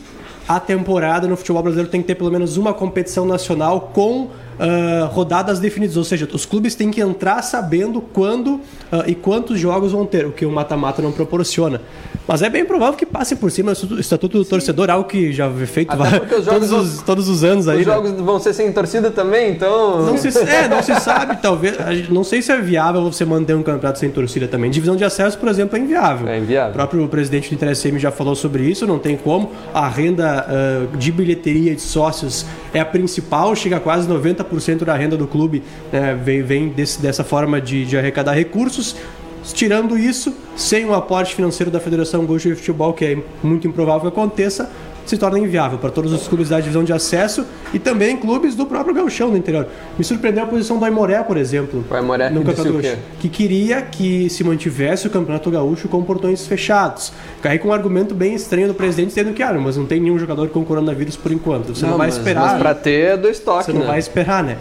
a 0.49 0.59
temporada 0.59 1.29
no 1.29 1.37
futebol 1.37 1.63
brasileiro 1.63 1.91
tem 1.91 2.01
que 2.01 2.07
ter 2.07 2.15
pelo 2.15 2.31
menos 2.31 2.57
uma 2.57 2.75
competição 2.75 3.25
nacional 3.25 3.93
com 3.95 4.31
ah, 4.59 5.09
rodadas 5.13 5.59
definidas, 5.59 5.97
ou 5.97 6.05
seja, 6.05 6.29
os 6.33 6.47
clubes 6.47 6.75
têm 6.75 6.91
que 6.91 7.01
entrar 7.01 7.43
sabendo 7.43 8.01
quando 8.01 8.61
ah, 8.91 9.05
e 9.07 9.15
quantos 9.15 9.59
jogos 9.59 9.93
vão 9.93 10.07
ter, 10.07 10.27
o 10.27 10.33
que 10.33 10.45
o 10.47 10.51
mata-mata 10.51 11.03
não 11.03 11.11
proporciona. 11.11 11.81
Mas 12.27 12.41
é 12.41 12.49
bem 12.49 12.65
provável 12.65 12.95
que 12.95 13.05
passe 13.05 13.35
por 13.37 13.51
cima 13.51 13.75
do 13.75 13.99
Estatuto 14.01 14.39
do 14.39 14.45
Torcedor, 14.45 14.89
algo 14.91 15.09
que 15.09 15.33
já 15.33 15.51
foi 15.51 15.67
feito 15.67 15.91
Até 15.93 16.03
va- 16.11 16.21
porque 16.21 16.35
os 16.37 16.45
todos, 16.45 16.71
os, 16.73 17.03
todos 17.03 17.29
os 17.29 17.43
anos 17.43 17.67
aí. 17.69 17.81
Os 17.81 17.87
né? 17.87 17.93
jogos 17.95 18.13
vão 18.13 18.39
ser 18.39 18.53
sem 18.55 18.73
torcida 18.73 19.11
também, 19.11 19.51
então. 19.51 20.07
Não 20.07 20.17
se, 20.17 20.29
é, 20.39 20.69
não 20.69 20.83
se 20.83 20.95
sabe, 21.01 21.39
talvez. 21.43 21.77
Não 22.09 22.23
sei 22.23 22.41
se 22.41 22.53
é 22.53 22.61
viável 22.61 23.03
você 23.03 23.25
manter 23.25 23.55
um 23.57 23.63
campeonato 23.63 23.99
sem 23.99 24.09
torcida 24.11 24.47
também. 24.47 24.71
Divisão 24.71 24.95
de 24.97 25.05
acesso, 25.05 25.37
por 25.39 25.49
exemplo, 25.49 25.77
é 25.77 25.81
inviável. 25.81 26.29
É 26.29 26.39
inviável. 26.39 26.71
O 26.71 26.75
próprio 26.75 27.09
presidente 27.09 27.49
do 27.51 27.55
Interesse 27.55 27.93
já 27.99 28.11
falou 28.13 28.35
sobre 28.37 28.63
isso, 28.63 28.87
não 28.87 28.99
tem 28.99 29.17
como. 29.17 29.51
A 29.75 29.89
renda 29.89 30.47
ah, 30.49 30.97
de 30.97 31.11
bilheteria 31.11 31.75
de 31.75 31.81
sócios 31.83 32.47
é 32.73 32.79
a 32.81 32.85
principal, 32.85 33.55
chega 33.57 33.77
a 33.77 33.81
quase 33.81 34.09
90% 34.09 34.85
da 34.85 34.95
renda 34.95 35.17
do 35.17 35.27
clube, 35.27 35.63
né, 35.93 36.15
vem, 36.23 36.43
vem 36.43 36.69
desse- 36.69 37.01
dessa 37.03 37.25
forma 37.25 37.61
de, 37.61 37.85
de 37.85 37.99
arrecadar 37.99 38.33
recursos. 38.33 38.95
Tirando 39.45 39.99
isso, 39.99 40.33
sem 40.57 40.85
o 40.85 40.95
aporte 40.95 41.35
financeiro 41.35 41.71
da 41.71 41.81
Federação 41.81 42.25
Gaúcha 42.25 42.49
de 42.49 42.55
Futebol, 42.55 42.93
que 42.93 43.05
é 43.05 43.19
muito 43.43 43.67
improvável 43.67 44.03
que 44.03 44.09
aconteça, 44.09 44.71
se 45.05 45.19
torna 45.19 45.37
inviável 45.37 45.79
para 45.79 45.91
todos 45.91 46.13
os 46.13 46.29
clubes 46.29 46.49
da 46.51 46.61
divisão 46.61 46.85
de 46.85 46.93
acesso 46.93 47.45
e 47.75 47.79
também 47.81 48.17
clubes 48.17 48.55
do 48.55 48.65
próprio 48.67 48.95
gauchão 48.95 49.31
do 49.33 49.37
interior. 49.37 49.67
Me 49.99 50.05
surpreendeu 50.05 50.45
a 50.45 50.47
posição 50.47 50.79
do 50.79 50.85
Aimoré, 50.85 51.21
por 51.25 51.37
exemplo, 51.37 51.85
O 51.91 51.95
Aimoré 51.95 52.31
no 52.31 52.45
Campeonato? 52.45 52.81
Gaúcho, 52.81 52.99
que 53.19 53.29
queria 53.29 53.83
que 53.83 54.31
se 54.31 54.45
mantivesse 54.45 55.09
o 55.09 55.11
Campeonato 55.11 55.51
Gaúcho 55.51 55.89
com 55.89 56.05
portões 56.05 56.47
fechados. 56.47 57.13
Caí 57.43 57.59
com 57.59 57.69
um 57.69 57.73
argumento 57.73 58.15
bem 58.15 58.35
estranho 58.35 58.69
do 58.69 58.75
presidente, 58.75 59.09
dizendo 59.09 59.33
que, 59.33 59.43
ah, 59.43 59.53
mas 59.55 59.77
não 59.77 59.87
tem 59.87 59.99
nenhum 60.01 60.19
jogador 60.21 60.49
com 60.51 60.65
coronavírus 60.65 61.17
por 61.17 61.33
enquanto. 61.33 61.75
Você 61.75 61.85
não, 61.85 61.99
vai 61.99 62.07
mas- 62.07 62.17
esperar. 62.19 62.53
Mas 62.53 62.59
pra 62.61 62.73
ter 62.75 63.15
é 63.15 63.17
do 63.17 63.29
estoque, 63.29 63.65
Você 63.65 63.73
não 63.73 63.81
né? 63.81 63.87
vai 63.89 63.99
esperar, 63.99 64.45
né? 64.45 64.57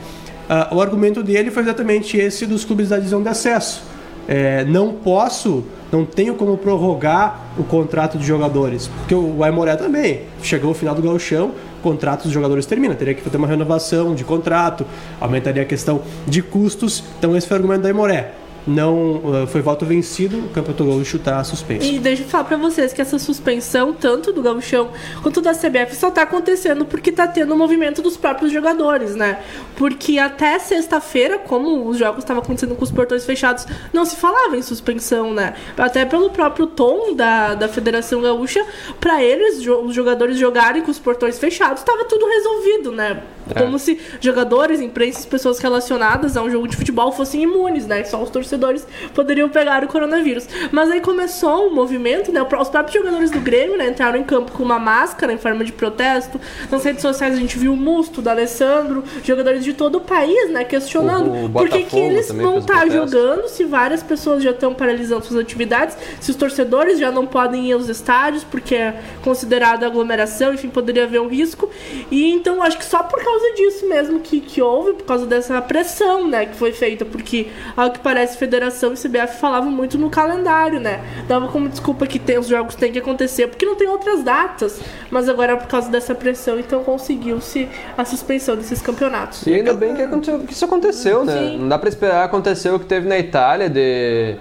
Ah, 0.49 0.69
o 0.71 0.81
argumento 0.81 1.21
dele 1.21 1.51
foi 1.51 1.61
exatamente 1.61 2.17
esse 2.17 2.47
dos 2.47 2.65
clubes 2.65 2.89
da 2.89 2.97
divisão 2.97 3.21
de 3.21 3.29
acesso. 3.29 3.83
É, 4.27 4.63
não 4.65 4.93
posso, 4.93 5.63
não 5.91 6.05
tenho 6.05 6.35
como 6.35 6.57
prorrogar 6.57 7.47
o 7.57 7.63
contrato 7.63 8.17
de 8.17 8.25
jogadores. 8.25 8.87
Porque 8.87 9.15
o 9.15 9.43
Aimoré 9.43 9.75
também 9.75 10.21
chegou 10.41 10.71
o 10.71 10.73
final 10.73 10.95
do 10.95 11.01
gauchão, 11.01 11.51
o 11.79 11.81
contrato 11.81 12.23
dos 12.23 12.31
jogadores 12.31 12.65
termina. 12.65 12.95
Teria 12.95 13.13
que 13.13 13.27
ter 13.27 13.37
uma 13.37 13.47
renovação 13.47 14.13
de 14.15 14.23
contrato, 14.23 14.85
aumentaria 15.19 15.63
a 15.63 15.65
questão 15.65 16.01
de 16.27 16.41
custos. 16.41 17.03
Então 17.17 17.35
esse 17.35 17.47
foi 17.47 17.57
o 17.57 17.59
argumento 17.59 17.81
do 17.81 17.87
Aimoré. 17.87 18.40
Não 18.65 19.21
ah, 19.43 19.47
foi 19.47 19.61
voto 19.61 19.85
vencido, 19.85 20.37
o 20.37 20.49
Campeonato 20.49 20.85
Gaúcho 20.85 21.17
está 21.17 21.43
suspenso. 21.43 21.85
E 21.85 21.99
deixa 21.99 22.23
eu 22.23 22.27
falar 22.27 22.43
pra 22.43 22.57
vocês 22.57 22.93
que 22.93 23.01
essa 23.01 23.17
suspensão, 23.17 23.93
tanto 23.93 24.31
do 24.31 24.41
Gauchão 24.41 24.89
quanto 25.21 25.41
da 25.41 25.53
CBF, 25.53 25.95
só 25.95 26.11
tá 26.11 26.21
acontecendo 26.23 26.85
porque 26.85 27.11
tá 27.11 27.27
tendo 27.27 27.53
o 27.53 27.57
movimento 27.57 28.01
dos 28.01 28.17
próprios 28.17 28.51
jogadores, 28.51 29.15
né? 29.15 29.39
Porque 29.75 30.19
até 30.19 30.59
sexta-feira, 30.59 31.39
como 31.39 31.87
os 31.87 31.97
jogos 31.97 32.23
estavam 32.23 32.43
acontecendo 32.43 32.75
com 32.75 32.83
os 32.83 32.91
portões 32.91 33.25
fechados, 33.25 33.65
não 33.91 34.05
se 34.05 34.15
falava 34.15 34.55
em 34.55 34.61
suspensão, 34.61 35.33
né? 35.33 35.55
Até 35.77 36.05
pelo 36.05 36.29
próprio 36.29 36.67
tom 36.67 37.15
da, 37.15 37.55
da 37.55 37.67
Federação 37.67 38.21
Gaúcha, 38.21 38.63
pra 38.99 39.23
eles, 39.23 39.65
os 39.65 39.95
jogadores 39.95 40.37
jogarem 40.37 40.81
com 40.81 40.91
os 40.91 40.99
portões 40.99 41.39
fechados, 41.39 41.83
tava 41.83 42.05
tudo 42.05 42.27
resolvido, 42.27 42.91
né? 42.91 43.23
É. 43.55 43.61
Como 43.63 43.77
se 43.79 43.99
jogadores, 44.19 44.79
imprensa, 44.81 45.27
pessoas 45.27 45.59
relacionadas 45.59 46.37
a 46.37 46.41
um 46.43 46.49
jogo 46.49 46.67
de 46.67 46.75
futebol 46.77 47.11
fossem 47.11 47.43
imunes, 47.43 47.85
né? 47.87 48.03
Só 48.03 48.21
os 48.21 48.29
torcedores 48.29 48.85
poderiam 49.13 49.49
pegar 49.49 49.83
o 49.83 49.87
coronavírus. 49.87 50.47
Mas 50.71 50.89
aí 50.91 51.01
começou 51.01 51.67
um 51.67 51.73
movimento, 51.75 52.31
né? 52.31 52.41
Os 52.41 52.69
próprios 52.69 52.93
jogadores 52.93 53.31
do 53.31 53.39
Grêmio 53.39 53.77
né, 53.77 53.89
entraram 53.89 54.17
em 54.19 54.23
campo 54.23 54.51
com 54.51 54.63
uma 54.63 54.79
máscara 54.79 55.33
em 55.33 55.37
forma 55.37 55.63
de 55.63 55.71
protesto. 55.71 56.39
Nas 56.69 56.83
redes 56.83 57.01
sociais 57.01 57.33
a 57.33 57.37
gente 57.37 57.57
viu 57.57 57.73
o 57.73 57.77
Musto, 57.77 58.21
da 58.21 58.31
Alessandro, 58.31 59.03
jogadores 59.23 59.63
de 59.63 59.73
todo 59.73 59.97
o 59.97 60.01
país, 60.01 60.49
né? 60.49 60.63
Questionando 60.63 61.29
O- 61.31 61.45
o 61.45 61.49
por 61.49 61.69
que, 61.69 61.83
que 61.83 61.99
eles 61.99 62.31
vão 62.31 62.53
fez 62.53 62.63
estar 62.63 62.89
jogando 62.89 63.47
se 63.47 63.63
várias 63.63 64.01
pessoas 64.03 64.43
já 64.43 64.51
estão 64.51 64.73
paralisando 64.73 65.25
suas 65.25 65.39
atividades, 65.39 65.97
se 66.19 66.29
os 66.31 66.35
torcedores 66.37 66.99
já 66.99 67.11
não 67.11 67.25
podem 67.25 67.67
ir 67.69 67.73
aos 67.73 67.89
estádios 67.89 68.43
porque 68.43 68.75
é 68.75 68.99
considerado 69.23 69.83
aglomeração, 69.83 70.53
enfim, 70.53 70.69
poderia 70.69 71.03
haver 71.03 71.19
um 71.21 71.27
risco. 71.27 71.69
E 72.09 72.31
então 72.31 72.61
acho 72.61 72.77
que 72.77 72.85
só 72.85 73.03
por 73.03 73.23
causa 73.23 73.40
disso 73.55 73.87
mesmo 73.87 74.19
que, 74.19 74.39
que 74.41 74.61
houve, 74.61 74.93
por 74.93 75.05
causa 75.05 75.25
dessa 75.25 75.61
pressão, 75.61 76.27
né, 76.27 76.45
que 76.45 76.55
foi 76.55 76.71
feita, 76.71 77.03
porque 77.05 77.47
ao 77.75 77.91
que 77.91 77.99
parece 77.99 78.37
Federação 78.37 78.93
e 78.93 78.95
CBF 78.97 79.39
falavam 79.39 79.71
muito 79.71 79.97
no 79.97 80.09
calendário, 80.09 80.79
né? 80.79 81.01
Dava 81.27 81.47
como 81.49 81.67
desculpa 81.69 82.05
que 82.07 82.19
tem, 82.19 82.37
os 82.37 82.47
jogos 82.47 82.75
têm 82.75 82.91
que 82.91 82.99
acontecer 82.99 83.47
porque 83.47 83.65
não 83.65 83.75
tem 83.75 83.87
outras 83.87 84.23
datas, 84.23 84.79
mas 85.09 85.27
agora 85.29 85.57
por 85.57 85.67
causa 85.67 85.89
dessa 85.89 86.13
pressão, 86.15 86.59
então 86.59 86.83
conseguiu-se 86.83 87.67
a 87.97 88.05
suspensão 88.05 88.55
desses 88.55 88.81
campeonatos. 88.81 89.45
E 89.47 89.53
ainda 89.53 89.73
bem 89.73 89.93
que, 89.95 90.01
aconteceu- 90.01 90.39
que 90.39 90.53
isso 90.53 90.65
aconteceu, 90.65 91.25
né? 91.25 91.33
Sim. 91.37 91.57
Não 91.59 91.69
dá 91.69 91.77
pra 91.79 91.89
esperar 91.89 92.23
acontecer 92.25 92.69
o 92.69 92.79
que 92.79 92.85
teve 92.85 93.07
na 93.07 93.17
Itália 93.17 93.69
de, 93.69 94.35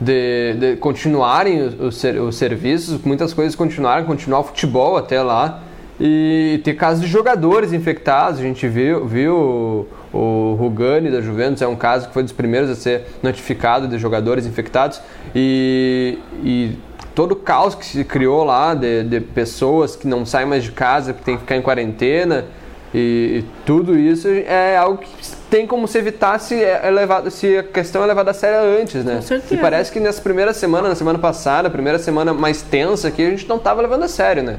de, 0.00 0.54
de 0.58 0.76
continuarem 0.76 1.62
os, 1.62 1.80
os, 1.80 1.96
ser- 2.00 2.20
os 2.20 2.36
serviços, 2.36 3.00
muitas 3.04 3.32
coisas 3.32 3.54
continuaram, 3.54 4.04
continuar 4.04 4.40
o 4.40 4.44
futebol 4.44 4.96
até 4.96 5.22
lá. 5.22 5.60
E 6.00 6.60
ter 6.64 6.74
casos 6.74 7.02
de 7.02 7.06
jogadores 7.06 7.72
infectados, 7.72 8.40
a 8.40 8.42
gente 8.42 8.66
viu, 8.66 9.06
viu 9.06 9.86
o, 10.12 10.16
o 10.16 10.54
Rugani 10.58 11.10
da 11.10 11.20
Juventus, 11.20 11.62
é 11.62 11.68
um 11.68 11.76
caso 11.76 12.08
que 12.08 12.14
foi 12.14 12.24
dos 12.24 12.32
primeiros 12.32 12.68
a 12.68 12.74
ser 12.74 13.06
notificado 13.22 13.86
de 13.86 13.96
jogadores 13.98 14.44
infectados. 14.44 15.00
E, 15.34 16.18
e 16.42 16.72
todo 17.14 17.32
o 17.32 17.36
caos 17.36 17.74
que 17.74 17.86
se 17.86 18.04
criou 18.04 18.42
lá 18.42 18.74
de, 18.74 19.04
de 19.04 19.20
pessoas 19.20 19.94
que 19.94 20.08
não 20.08 20.26
saem 20.26 20.46
mais 20.46 20.64
de 20.64 20.72
casa, 20.72 21.12
que 21.12 21.22
tem 21.22 21.36
que 21.36 21.42
ficar 21.42 21.56
em 21.56 21.62
quarentena. 21.62 22.44
E, 22.92 23.38
e 23.38 23.44
tudo 23.64 23.96
isso 23.96 24.28
é 24.28 24.76
algo 24.76 24.98
que 24.98 25.10
tem 25.50 25.66
como 25.66 25.86
se 25.86 25.98
evitar 25.98 26.38
se, 26.38 26.62
é 26.62 26.90
levado, 26.90 27.30
se 27.30 27.58
a 27.58 27.62
questão 27.62 28.02
é 28.02 28.06
levada 28.06 28.32
a 28.32 28.34
sério 28.34 28.80
antes, 28.80 29.04
né? 29.04 29.16
Com 29.16 29.22
certeza. 29.22 29.54
E 29.54 29.58
parece 29.58 29.92
que 29.92 30.00
nessa 30.00 30.20
primeira 30.20 30.52
semana, 30.52 30.88
na 30.88 30.94
semana 30.94 31.18
passada, 31.18 31.68
a 31.68 31.70
primeira 31.70 31.98
semana 31.98 32.32
mais 32.32 32.62
tensa 32.62 33.08
aqui, 33.08 33.24
a 33.24 33.30
gente 33.30 33.48
não 33.48 33.56
estava 33.56 33.82
levando 33.82 34.04
a 34.04 34.08
sério, 34.08 34.42
né? 34.42 34.58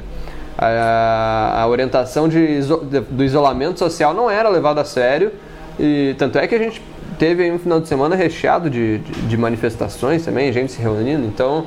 A, 0.58 1.60
a 1.62 1.66
orientação 1.68 2.28
de, 2.28 2.60
do 3.10 3.22
isolamento 3.24 3.78
social 3.78 4.14
não 4.14 4.30
era 4.30 4.48
levada 4.48 4.80
a 4.80 4.84
sério. 4.84 5.32
E 5.78 6.14
tanto 6.18 6.38
é 6.38 6.46
que 6.46 6.54
a 6.54 6.58
gente 6.58 6.80
teve 7.18 7.50
um 7.50 7.58
final 7.58 7.80
de 7.80 7.88
semana 7.88 8.16
recheado 8.16 8.70
de, 8.70 8.98
de, 8.98 9.12
de 9.22 9.36
manifestações 9.36 10.24
também, 10.24 10.52
gente 10.52 10.72
se 10.72 10.80
reunindo. 10.80 11.26
Então, 11.26 11.66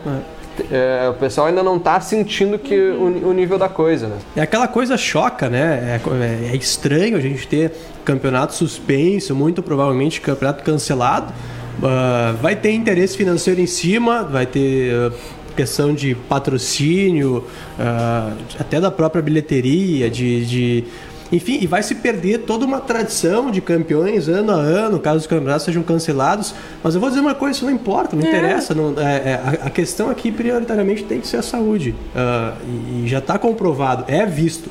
é, 0.72 1.08
o 1.10 1.14
pessoal 1.14 1.48
ainda 1.48 1.64
não 1.64 1.78
está 1.78 2.00
sentindo 2.02 2.58
que 2.58 2.76
o, 2.76 3.30
o 3.30 3.34
nível 3.34 3.58
da 3.58 3.70
coisa, 3.70 4.08
né? 4.08 4.18
É 4.36 4.42
aquela 4.42 4.68
coisa 4.68 4.98
choca, 4.98 5.50
né? 5.50 6.00
É, 6.00 6.48
é- 6.50 6.52
é 6.52 6.56
estranho 6.56 7.16
a 7.18 7.22
gente 7.22 7.48
ter 7.48 7.72
campeonato 8.04 8.54
suspenso, 8.54 9.36
muito 9.36 9.62
provavelmente 9.62 10.20
campeonato 10.20 10.64
cancelado. 10.64 11.32
Ah, 11.82 12.36
vai 12.42 12.56
ter 12.56 12.72
interesse 12.72 13.16
financeiro 13.16 13.62
em 13.62 13.68
cima, 13.68 14.24
vai 14.24 14.46
ter 14.46 14.94
ah, 14.94 15.12
questão 15.56 15.94
de 15.94 16.16
patrocínio, 16.16 17.46
uh, 17.78 18.38
até 18.60 18.80
da 18.80 18.92
própria 18.92 19.22
bilheteria, 19.22 20.10
de, 20.10 20.46
de 20.46 20.84
enfim, 21.32 21.60
e 21.62 21.68
vai 21.68 21.84
se 21.84 21.94
perder 21.96 22.40
toda 22.40 22.66
uma 22.66 22.80
tradição 22.80 23.52
de 23.52 23.62
campeões 23.62 24.28
ano 24.28 24.52
a 24.52 24.56
ano, 24.56 25.00
caso 25.00 25.20
os 25.20 25.28
campeonatos 25.28 25.64
sejam 25.64 25.84
cancelados. 25.84 26.56
Mas 26.84 26.96
eu 26.96 27.02
vou 27.02 27.10
dizer 27.10 27.22
uma 27.22 27.36
coisa, 27.36 27.58
isso 27.58 27.66
não 27.66 27.72
importa, 27.72 28.16
não 28.16 28.24
é. 28.24 28.28
interessa. 28.28 28.74
Não, 28.74 28.96
é, 28.98 29.04
é, 29.04 29.42
a, 29.44 29.68
a, 29.68 29.70
questão 29.70 30.10
aqui, 30.10 30.32
prioritariamente, 30.32 31.04
tem 31.04 31.20
que 31.20 31.28
ser 31.28 31.38
a 31.38 31.44
saúde. 31.44 31.92
Uh, 31.92 32.58
e, 32.66 33.06
e, 33.06 33.08
já 33.08 33.20
está 33.20 33.38
comprovado, 33.38 34.06
é 34.08 34.26
visto. 34.26 34.70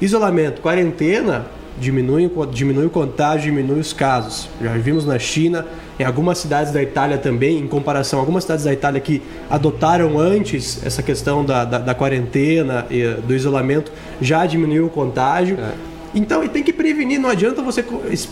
Isolamento, 0.00 0.60
quarentena, 0.60 1.46
diminui, 1.78 2.30
diminui 2.52 2.86
o 2.86 2.90
contágio, 2.90 3.50
diminui 3.50 3.80
os 3.80 3.92
casos. 3.92 4.48
Já 4.60 4.72
vimos 4.72 5.06
na 5.06 5.18
China, 5.18 5.66
em 5.98 6.04
algumas 6.04 6.38
cidades 6.38 6.72
da 6.72 6.82
Itália 6.82 7.18
também, 7.18 7.58
em 7.58 7.66
comparação 7.66 8.18
algumas 8.18 8.44
cidades 8.44 8.64
da 8.64 8.72
Itália 8.72 9.00
que 9.00 9.22
adotaram 9.48 10.18
antes 10.18 10.84
essa 10.84 11.02
questão 11.02 11.44
da, 11.44 11.64
da, 11.64 11.78
da 11.78 11.94
quarentena, 11.94 12.86
e, 12.90 13.04
do 13.26 13.34
isolamento, 13.34 13.92
já 14.20 14.44
diminuiu 14.46 14.86
o 14.86 14.90
contágio. 14.90 15.58
É. 15.58 15.95
Então, 16.16 16.42
e 16.42 16.48
tem 16.48 16.62
que 16.62 16.72
prevenir, 16.72 17.20
não 17.20 17.28
adianta 17.28 17.60
você 17.60 17.84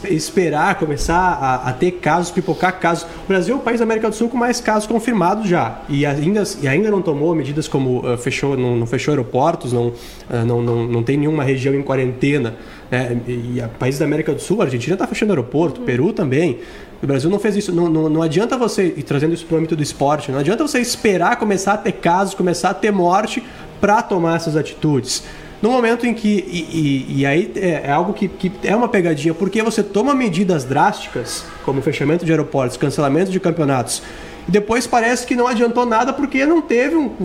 esperar 0.09 0.77
começar 0.77 1.15
a, 1.15 1.69
a, 1.69 1.73
ter 1.75 1.91
casos, 1.93 2.31
pipocar 2.31 2.81
casos. 2.81 3.07
O 3.25 3.29
Brasil 3.29 3.55
é 3.55 3.59
o 3.59 3.61
país 3.61 3.79
da 3.79 3.85
América 3.85 4.09
do 4.09 4.15
Sul 4.15 4.31
com 4.31 4.39
mais 4.39 4.59
casos 4.59 4.89
confirmados 4.89 5.47
já. 5.47 5.83
E 5.87 6.07
ainda, 6.07 6.43
e 6.63 6.67
ainda 6.67 6.91
não 6.91 7.03
tomou 7.03 7.35
medidas 7.35 7.69
como 7.69 7.99
uh, 7.99 8.17
fechou, 8.17 8.57
não, 8.57 8.75
não, 8.75 8.87
fechou 8.87 9.13
aeroportos, 9.13 9.75
não, 9.75 9.89
uh, 9.89 9.95
não, 10.47 10.63
não, 10.63 10.85
não 10.87 11.03
tem 11.03 11.19
nenhuma 11.19 11.45
região 11.45 11.75
em 11.75 11.83
quarentena. 11.83 12.55
Né? 12.91 13.21
E, 13.29 13.59
e 13.59 13.69
países 13.79 14.01
da 14.01 14.07
América 14.07 14.33
do 14.33 14.41
Sul, 14.41 14.63
a 14.63 14.65
Argentina 14.65 14.95
está 14.95 15.07
fechando 15.07 15.33
aeroporto, 15.33 15.83
Peru 15.83 16.11
também. 16.11 16.61
O 17.03 17.07
Brasil 17.07 17.29
não 17.29 17.39
fez 17.39 17.55
isso. 17.55 17.71
Não, 17.71 17.91
não, 17.91 18.09
não 18.09 18.23
adianta 18.23 18.57
você, 18.57 18.95
e 18.97 19.03
trazendo 19.03 19.35
isso 19.35 19.45
para 19.45 19.57
o 19.57 19.59
âmbito 19.59 19.77
do 19.77 19.83
esporte, 19.83 20.33
não 20.33 20.39
adianta 20.39 20.67
você 20.67 20.81
esperar 20.81 21.37
começar 21.37 21.75
a 21.75 21.77
ter 21.77 21.93
casos, 21.93 22.33
começar 22.33 22.71
a 22.71 22.75
ter 22.75 22.91
morte 22.91 23.43
para 23.79 24.01
tomar 24.01 24.37
essas 24.37 24.57
atitudes. 24.57 25.23
No 25.65 25.71
momento 25.71 26.07
em 26.07 26.13
que. 26.13 26.29
E, 26.29 27.09
e, 27.09 27.21
e 27.21 27.27
aí 27.27 27.51
é, 27.57 27.85
é, 27.87 27.91
algo 27.91 28.13
que, 28.13 28.29
que 28.29 28.53
é 28.65 28.77
uma 28.77 28.87
pegadinha, 28.87 29.33
porque 29.33 29.63
você 29.63 29.83
toma 29.83 30.15
medidas 30.15 30.63
drásticas, 30.63 31.43
como 31.65 31.81
fechamento 31.81 32.23
de 32.23 32.31
aeroportos, 32.31 32.77
cancelamento 32.77 33.31
de 33.31 33.41
campeonatos, 33.41 34.03
e 34.47 34.51
depois 34.51 34.87
parece 34.87 35.27
que 35.27 35.35
não 35.35 35.47
adiantou 35.47 35.87
nada 35.87 36.13
porque 36.13 36.45
não 36.45 36.61
teve 36.61 36.97
um, 36.97 37.11
um, 37.19 37.25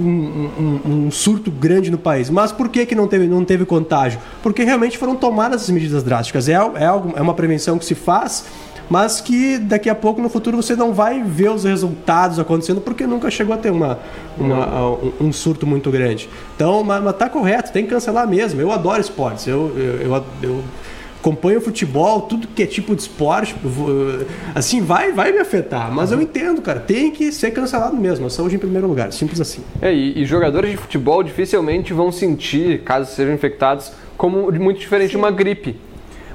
um, 0.58 0.92
um, 1.08 1.12
surto 1.12 1.52
grande 1.52 1.92
no 1.92 1.98
país. 1.98 2.30
Mas 2.30 2.54
por 2.54 2.70
que, 2.70 2.86
que 2.86 2.96
não, 2.96 3.10
teve, 3.10 3.28
não 3.28 3.44
teve 3.44 3.66
contágio? 3.66 4.22
Porque 4.42 4.64
realmente 4.64 4.98
foram 4.98 5.18
tomadas 5.18 5.64
as 5.64 5.70
medidas 5.70 6.02
drásticas. 6.02 6.48
É, 6.48 6.54
é, 6.54 6.86
algo, 6.86 7.14
é 7.18 7.22
uma 7.22 7.34
prevenção 7.34 7.78
que 7.78 7.84
se 7.84 7.94
faz 7.94 8.46
mas 8.90 9.22
que 9.22 9.58
daqui 9.58 9.90
a 9.90 9.96
pouco 9.96 10.22
no 10.22 10.30
futuro 10.30 10.58
você 10.58 10.76
não 10.76 10.94
vai 10.94 11.22
ver 11.24 11.52
os 11.52 11.64
resultados 11.64 12.40
acontecendo 12.40 12.82
porque 12.82 13.06
nunca 13.06 13.30
chegou 13.30 13.54
a 13.54 13.58
ter 13.58 13.72
uma, 13.72 14.00
uma 14.38 14.98
um, 15.22 15.32
surto 15.32 15.68
muito 15.68 15.92
grande. 15.92 16.28
Então, 16.56 16.84
mas, 16.84 17.04
mas 17.04 17.16
tá 17.16 17.30
correto, 17.30 17.72
tem 17.72 17.84
que 17.84 17.90
cancelar 17.92 18.28
mesmo. 18.28 18.60
Eu 18.60 18.72
adoro 18.72 19.00
esportes, 19.00 19.48
eu, 19.48 19.72
eu, 19.78 20.02
eu, 20.02 20.26
eu 20.42 20.64
acompanho 21.20 21.60
futebol, 21.60 22.22
tudo 22.22 22.48
que 22.48 22.64
é 22.64 22.66
tipo 22.66 22.96
de 22.96 23.02
esporte, 23.02 23.56
assim, 24.56 24.82
vai, 24.82 25.12
vai 25.12 25.32
me 25.32 25.40
afetar. 25.40 25.92
Mas 25.94 26.12
eu 26.12 26.22
entendo, 26.22 26.62
cara, 26.62 26.80
tem 26.80 27.12
que 27.12 27.32
ser 27.32 27.52
cancelado 27.52 27.96
mesmo. 27.96 28.26
A 28.26 28.30
saúde 28.30 28.56
em 28.56 28.60
primeiro 28.60 28.88
lugar, 28.88 29.12
simples 29.12 29.40
assim. 29.40 29.62
É, 29.82 29.94
e, 29.94 30.22
e 30.22 30.26
jogadores 30.26 30.72
de 30.72 30.78
futebol 30.78 31.22
dificilmente 31.22 31.94
vão 31.94 32.12
sentir, 32.12 32.82
caso 32.84 33.12
sejam 33.12 33.34
infectados, 33.34 33.92
como 34.18 34.52
muito 34.52 34.80
diferente 34.80 35.10
Sim. 35.10 35.12
de 35.12 35.18
uma 35.18 35.32
gripe. 35.32 35.89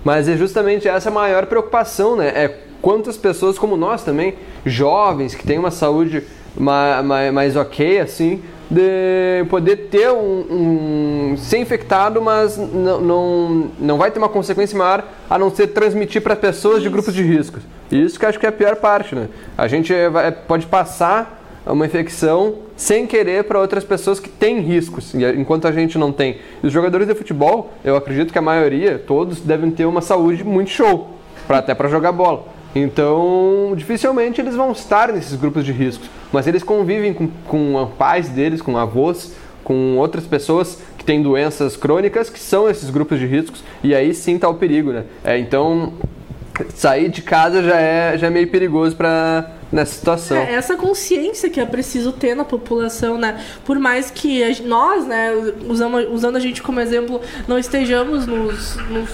Mas 0.04 0.28
é 0.28 0.36
justamente 0.36 0.86
essa 0.86 1.08
a 1.08 1.12
maior 1.12 1.46
preocupação, 1.46 2.14
né? 2.14 2.28
É 2.28 2.58
quantas 2.82 3.16
pessoas 3.16 3.58
como 3.58 3.76
nós 3.76 4.04
também, 4.04 4.34
jovens, 4.66 5.34
que 5.34 5.46
têm 5.46 5.58
uma 5.58 5.70
saúde 5.70 6.22
mais, 6.54 7.04
mais, 7.04 7.32
mais 7.32 7.56
ok, 7.56 7.98
assim, 7.98 8.42
de 8.70 9.44
poder 9.48 9.88
ter 9.90 10.10
um, 10.10 11.32
um 11.32 11.36
ser 11.38 11.58
infectado, 11.58 12.20
mas 12.20 12.56
não, 12.58 13.00
não, 13.00 13.70
não 13.78 13.98
vai 13.98 14.10
ter 14.10 14.18
uma 14.18 14.28
consequência 14.28 14.76
maior 14.76 15.04
a 15.28 15.38
não 15.38 15.54
ser 15.54 15.68
transmitir 15.68 16.20
para 16.20 16.36
pessoas 16.36 16.82
de 16.82 16.90
grupos 16.90 17.14
de 17.14 17.22
riscos. 17.22 17.62
Isso 17.90 18.18
que 18.18 18.26
acho 18.26 18.38
que 18.38 18.46
é 18.46 18.48
a 18.48 18.52
pior 18.52 18.76
parte, 18.76 19.14
né? 19.14 19.28
A 19.56 19.66
gente 19.68 19.92
vai, 20.08 20.30
pode 20.32 20.66
passar 20.66 21.43
uma 21.72 21.86
infecção 21.86 22.56
sem 22.76 23.06
querer 23.06 23.44
para 23.44 23.58
outras 23.58 23.84
pessoas 23.84 24.20
que 24.20 24.28
têm 24.28 24.60
riscos, 24.60 25.14
enquanto 25.14 25.66
a 25.66 25.72
gente 25.72 25.96
não 25.96 26.12
tem. 26.12 26.38
E 26.62 26.66
os 26.66 26.72
jogadores 26.72 27.06
de 27.06 27.14
futebol, 27.14 27.72
eu 27.84 27.96
acredito 27.96 28.32
que 28.32 28.38
a 28.38 28.42
maioria, 28.42 28.98
todos, 28.98 29.40
devem 29.40 29.70
ter 29.70 29.84
uma 29.86 30.00
saúde 30.00 30.44
muito 30.44 30.70
show, 30.70 31.10
pra, 31.46 31.58
até 31.58 31.74
para 31.74 31.88
jogar 31.88 32.12
bola. 32.12 32.46
Então, 32.74 33.72
dificilmente 33.76 34.40
eles 34.40 34.56
vão 34.56 34.72
estar 34.72 35.12
nesses 35.12 35.36
grupos 35.36 35.64
de 35.64 35.72
riscos, 35.72 36.10
mas 36.32 36.46
eles 36.46 36.62
convivem 36.62 37.14
com, 37.14 37.28
com 37.46 37.88
pais 37.96 38.28
deles, 38.28 38.60
com 38.60 38.76
avós, 38.76 39.32
com 39.62 39.96
outras 39.96 40.26
pessoas 40.26 40.82
que 40.98 41.04
têm 41.04 41.22
doenças 41.22 41.76
crônicas, 41.76 42.28
que 42.28 42.38
são 42.38 42.68
esses 42.68 42.90
grupos 42.90 43.18
de 43.18 43.26
riscos, 43.26 43.62
e 43.82 43.94
aí 43.94 44.12
sim 44.12 44.34
está 44.34 44.48
o 44.48 44.54
perigo, 44.54 44.92
né? 44.92 45.04
É, 45.22 45.38
então, 45.38 45.92
sair 46.74 47.08
de 47.08 47.22
casa 47.22 47.62
já 47.62 47.80
é, 47.80 48.18
já 48.18 48.26
é 48.26 48.30
meio 48.30 48.48
perigoso 48.48 48.96
para 48.96 49.50
nessa 49.74 49.94
situação. 49.94 50.36
É, 50.36 50.54
essa 50.54 50.76
consciência 50.76 51.50
que 51.50 51.60
é 51.60 51.66
preciso 51.66 52.12
ter 52.12 52.34
na 52.34 52.44
população, 52.44 53.18
né? 53.18 53.44
Por 53.64 53.78
mais 53.78 54.10
que 54.10 54.42
a, 54.42 54.48
nós, 54.62 55.04
né, 55.06 55.32
usando, 55.66 55.96
usando 56.12 56.36
a 56.36 56.40
gente 56.40 56.62
como 56.62 56.80
exemplo, 56.80 57.20
não 57.48 57.58
estejamos 57.58 58.26
nos, 58.26 58.76
nos 58.88 59.10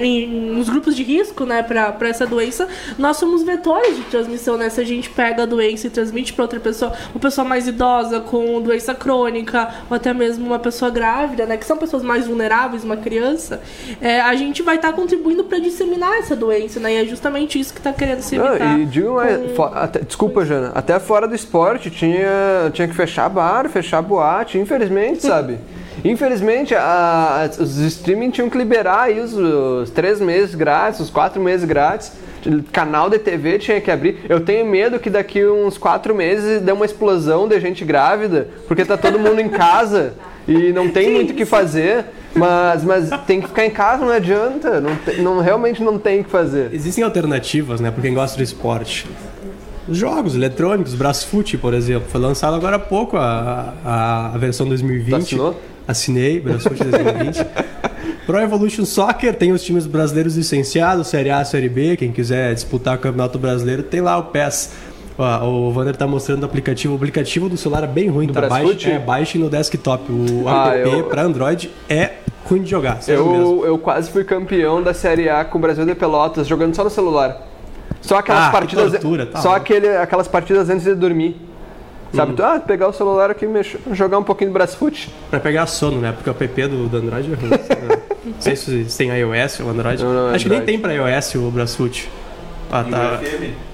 em, 0.00 0.26
nos 0.52 0.68
grupos 0.68 0.94
de 0.94 1.02
risco, 1.02 1.44
né, 1.44 1.62
para 1.62 2.08
essa 2.08 2.26
doença, 2.26 2.68
nós 2.98 3.16
somos 3.16 3.42
vetores 3.42 3.96
de 3.96 4.02
transmissão, 4.04 4.56
né? 4.56 4.68
Se 4.68 4.80
a 4.80 4.84
gente 4.84 5.10
pega 5.10 5.42
a 5.42 5.46
doença 5.46 5.86
e 5.86 5.90
transmite 5.90 6.32
para 6.32 6.44
outra 6.44 6.60
pessoa, 6.60 6.92
uma 7.14 7.20
pessoa 7.20 7.46
mais 7.46 7.66
idosa 7.66 8.20
com 8.20 8.60
doença 8.60 8.94
crônica, 8.94 9.68
ou 9.88 9.96
até 9.96 10.12
mesmo 10.12 10.46
uma 10.46 10.58
pessoa 10.58 10.90
grávida, 10.90 11.46
né, 11.46 11.56
que 11.56 11.64
são 11.64 11.76
pessoas 11.76 12.02
mais 12.02 12.26
vulneráveis, 12.26 12.84
uma 12.84 12.96
criança, 12.96 13.60
é, 14.00 14.20
a 14.20 14.34
gente 14.34 14.62
vai 14.62 14.76
estar 14.76 14.88
tá 14.88 14.94
contribuindo 14.94 15.44
para 15.44 15.58
disseminar 15.58 16.18
essa 16.18 16.34
doença, 16.34 16.80
né? 16.80 16.94
E 16.94 16.96
é 16.96 17.04
justamente 17.04 17.58
isso 17.58 17.72
que 17.72 17.80
está 17.80 17.92
querendo 17.92 18.20
se 18.20 18.36
evitar. 18.36 18.58
Não, 18.58 18.78
e 18.80 18.86
digo 18.86 19.16
com... 19.56 19.62
até, 19.64 20.00
desculpa, 20.00 20.44
Jana, 20.44 20.72
até 20.74 20.98
fora 20.98 21.26
do 21.26 21.34
esporte 21.34 21.90
tinha, 21.90 22.70
tinha 22.72 22.88
que 22.88 22.94
fechar 22.94 23.28
bar, 23.28 23.68
fechar 23.68 24.02
boate, 24.02 24.58
infelizmente, 24.58 25.22
sabe? 25.22 25.58
Infelizmente, 26.04 26.74
a, 26.74 27.48
a, 27.58 27.62
os 27.62 27.78
streaming 27.78 28.30
tinham 28.30 28.48
que 28.48 28.56
liberar 28.56 29.02
aí 29.02 29.20
os, 29.20 29.34
os, 29.34 29.90
três 29.90 30.20
meses 30.20 30.54
grátis, 30.54 31.00
os 31.00 31.10
quatro 31.10 31.42
meses 31.42 31.64
grátis. 31.64 32.12
Canal 32.72 33.10
de 33.10 33.18
TV 33.18 33.58
tinha 33.58 33.80
que 33.80 33.90
abrir. 33.90 34.20
Eu 34.28 34.40
tenho 34.40 34.64
medo 34.64 34.98
que 34.98 35.10
daqui 35.10 35.44
uns 35.44 35.76
quatro 35.76 36.14
meses 36.14 36.62
dê 36.62 36.70
uma 36.70 36.84
explosão 36.84 37.48
de 37.48 37.58
gente 37.60 37.84
grávida, 37.84 38.48
porque 38.66 38.84
tá 38.84 38.96
todo 38.96 39.18
mundo 39.18 39.40
em 39.40 39.48
casa 39.48 40.14
e 40.46 40.72
não 40.72 40.88
tem 40.88 41.10
muito 41.12 41.32
o 41.32 41.34
que 41.34 41.44
fazer. 41.44 42.04
Mas, 42.34 42.84
mas 42.84 43.10
tem 43.26 43.40
que 43.40 43.48
ficar 43.48 43.66
em 43.66 43.70
casa, 43.70 44.04
não 44.04 44.12
adianta. 44.12 44.80
Não, 44.80 44.96
não, 45.18 45.40
realmente 45.40 45.82
não 45.82 45.98
tem 45.98 46.20
o 46.20 46.24
que 46.24 46.30
fazer. 46.30 46.72
Existem 46.72 47.02
alternativas, 47.02 47.80
né, 47.80 47.90
para 47.90 48.00
quem 48.00 48.14
gosta 48.14 48.36
de 48.36 48.44
esporte. 48.44 49.06
Os 49.88 49.96
jogos 49.96 50.36
eletrônicos, 50.36 50.94
Brasfoot, 50.94 51.56
por 51.58 51.74
exemplo, 51.74 52.08
foi 52.08 52.20
lançado 52.20 52.54
agora 52.54 52.76
há 52.76 52.78
pouco 52.78 53.16
a, 53.16 53.74
a, 53.84 54.34
a 54.34 54.38
versão 54.38 54.68
2020. 54.68 55.14
Assinou? 55.16 55.56
Assinei, 55.88 56.38
Brasfoot 56.38 56.84
2020. 56.84 57.46
Pro 58.26 58.38
Evolution 58.38 58.84
Soccer 58.84 59.34
tem 59.34 59.52
os 59.52 59.62
times 59.64 59.86
brasileiros 59.86 60.36
licenciados, 60.36 61.08
Série 61.08 61.30
A, 61.30 61.42
Série 61.46 61.70
B. 61.70 61.96
Quem 61.96 62.12
quiser 62.12 62.52
disputar 62.52 62.96
o 62.96 62.98
Campeonato 62.98 63.38
Brasileiro, 63.38 63.82
tem 63.82 64.02
lá 64.02 64.18
o 64.18 64.24
PES. 64.24 64.72
Ó, 65.16 65.48
o 65.48 65.72
Vander 65.72 65.96
tá 65.96 66.06
mostrando 66.06 66.42
o 66.42 66.44
aplicativo. 66.44 66.92
O 66.92 66.96
aplicativo 66.96 67.48
do 67.48 67.56
celular 67.56 67.84
é 67.84 67.86
bem 67.86 68.08
ruim, 68.10 68.26
do 68.26 68.34
tá? 68.34 68.42
Baixe, 68.42 68.90
é, 68.90 68.98
baixe 68.98 69.38
no 69.38 69.48
desktop. 69.48 70.12
O 70.12 70.46
ah, 70.46 70.76
app 70.76 70.90
eu... 70.90 71.04
para 71.04 71.22
Android 71.22 71.70
é 71.88 72.10
ruim 72.44 72.62
de 72.62 72.70
jogar. 72.70 73.00
Eu, 73.08 73.64
eu 73.64 73.78
quase 73.78 74.10
fui 74.10 74.24
campeão 74.24 74.82
da 74.82 74.92
Série 74.92 75.30
A 75.30 75.42
com 75.42 75.56
o 75.56 75.60
Brasil 75.60 75.86
de 75.86 75.94
Pelotas, 75.94 76.46
jogando 76.46 76.76
só 76.76 76.84
no 76.84 76.90
celular. 76.90 77.48
Só 78.02 78.18
aquelas 78.18 78.44
ah, 78.44 78.50
partidas. 78.50 78.92
Tortura, 78.92 79.24
tá 79.24 79.40
só 79.40 79.56
aquele, 79.56 79.88
aquelas 79.96 80.28
partidas 80.28 80.68
antes 80.68 80.84
de 80.84 80.94
dormir. 80.94 81.47
Sabe? 82.12 82.32
Hum. 82.32 82.36
Tu, 82.36 82.42
ah, 82.42 82.60
pegar 82.60 82.88
o 82.88 82.92
celular 82.92 83.30
aqui 83.30 83.46
e 83.46 83.94
jogar 83.94 84.18
um 84.18 84.24
pouquinho 84.24 84.50
do 84.50 84.54
Brasfoot. 84.54 85.10
Pra 85.30 85.40
pegar 85.40 85.66
sono, 85.66 86.00
né? 86.00 86.12
Porque 86.12 86.28
o 86.28 86.32
app 86.32 86.68
do, 86.68 86.88
do 86.88 86.96
Android 86.96 87.32
é 87.32 87.34
ruim. 87.34 87.50
não 88.24 88.40
sei 88.40 88.56
se 88.56 88.84
tem 88.96 89.10
iOS 89.10 89.60
ou 89.60 89.70
Android. 89.70 90.02
Não, 90.02 90.12
não, 90.12 90.20
Acho 90.28 90.28
Android. 90.28 90.42
que 90.44 90.48
nem 90.48 90.62
tem 90.62 90.78
pra 90.78 90.92
iOS 90.92 91.34
o 91.34 91.50
Brasfoot. 91.50 92.08
Ah, 92.70 92.84
tá. 92.84 93.20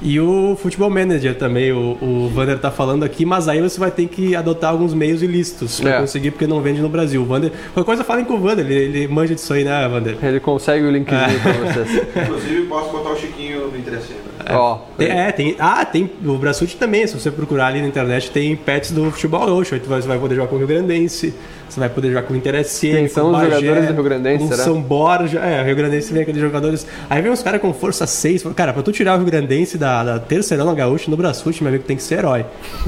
E 0.00 0.20
o 0.20 0.56
Futebol 0.56 0.88
Manager 0.88 1.34
também, 1.36 1.72
o, 1.72 1.98
o 2.00 2.30
Vander 2.32 2.58
tá 2.58 2.70
falando 2.70 3.04
aqui, 3.04 3.24
mas 3.24 3.48
aí 3.48 3.60
você 3.60 3.78
vai 3.78 3.90
ter 3.90 4.06
que 4.06 4.36
adotar 4.36 4.70
alguns 4.70 4.94
meios 4.94 5.22
ilícitos 5.22 5.80
pra 5.80 5.96
é. 5.96 6.00
conseguir, 6.00 6.30
porque 6.30 6.46
não 6.46 6.60
vende 6.60 6.80
no 6.80 6.88
Brasil. 6.88 7.20
O 7.22 7.24
Vander, 7.24 7.50
qualquer 7.72 7.84
coisa 7.84 8.04
falem 8.04 8.24
com 8.24 8.34
o 8.34 8.38
Vander, 8.38 8.64
ele, 8.64 8.74
ele 8.74 9.08
manja 9.08 9.34
disso 9.34 9.52
aí, 9.52 9.64
né, 9.64 9.88
Vander? 9.88 10.16
Ele 10.22 10.40
consegue 10.40 10.84
o 10.84 10.90
linkzinho 10.90 11.20
é. 11.20 11.38
pra 11.38 11.52
vocês. 11.52 12.06
Inclusive, 12.24 12.66
posso 12.66 12.92
botar 12.92 13.10
o 13.10 13.16
Chiquinho 13.16 13.68
no 13.68 13.76
Interessante. 13.76 14.23
É, 14.46 14.56
oh, 14.56 14.78
tem, 14.98 15.08
é, 15.08 15.32
tem. 15.32 15.56
Ah, 15.58 15.84
tem. 15.84 16.10
O 16.24 16.36
Brasfoot 16.36 16.76
também, 16.76 17.06
se 17.06 17.18
você 17.18 17.30
procurar 17.30 17.68
ali 17.68 17.80
na 17.80 17.88
internet, 17.88 18.30
tem 18.30 18.54
pets 18.54 18.90
do 18.90 19.10
futebol 19.10 19.46
roxo. 19.46 19.74
Aí 19.74 19.80
você 19.80 20.06
vai 20.06 20.18
poder 20.18 20.34
jogar 20.34 20.48
com 20.48 20.56
o 20.56 20.58
Rio 20.58 20.66
Grandense. 20.66 21.34
Você 21.68 21.80
vai 21.80 21.88
poder 21.88 22.08
jogar 22.08 22.22
com 22.22 22.34
o 22.34 22.36
Interesse. 22.36 22.88
Quem 22.88 23.08
são 23.08 23.32
os 23.32 23.32
Bagé, 23.32 23.56
jogadores 23.56 23.88
do 23.88 23.94
Rio 23.94 24.02
Grande 24.04 24.38
com 24.38 24.48
será? 24.48 24.62
São 24.62 24.80
Borja. 24.80 25.40
É, 25.40 25.62
o 25.62 25.64
Rio 25.64 25.76
Grandense 25.76 26.12
vem 26.12 26.22
aqueles 26.22 26.40
jogadores. 26.40 26.86
Aí 27.08 27.22
vem 27.22 27.32
uns 27.32 27.42
caras 27.42 27.60
com 27.60 27.72
força 27.72 28.06
6. 28.06 28.44
Cara, 28.54 28.72
pra 28.72 28.82
tu 28.82 28.92
tirar 28.92 29.14
o 29.14 29.16
Rio 29.16 29.26
Grandense 29.26 29.78
da, 29.78 30.04
da 30.04 30.18
terceirão 30.18 30.66
na 30.66 30.74
gaúcha 30.74 31.10
no 31.10 31.16
Brasfoot, 31.16 31.62
meu 31.62 31.70
amigo, 31.70 31.84
tem 31.84 31.96
que 31.96 32.02
ser 32.02 32.18
herói. 32.18 32.44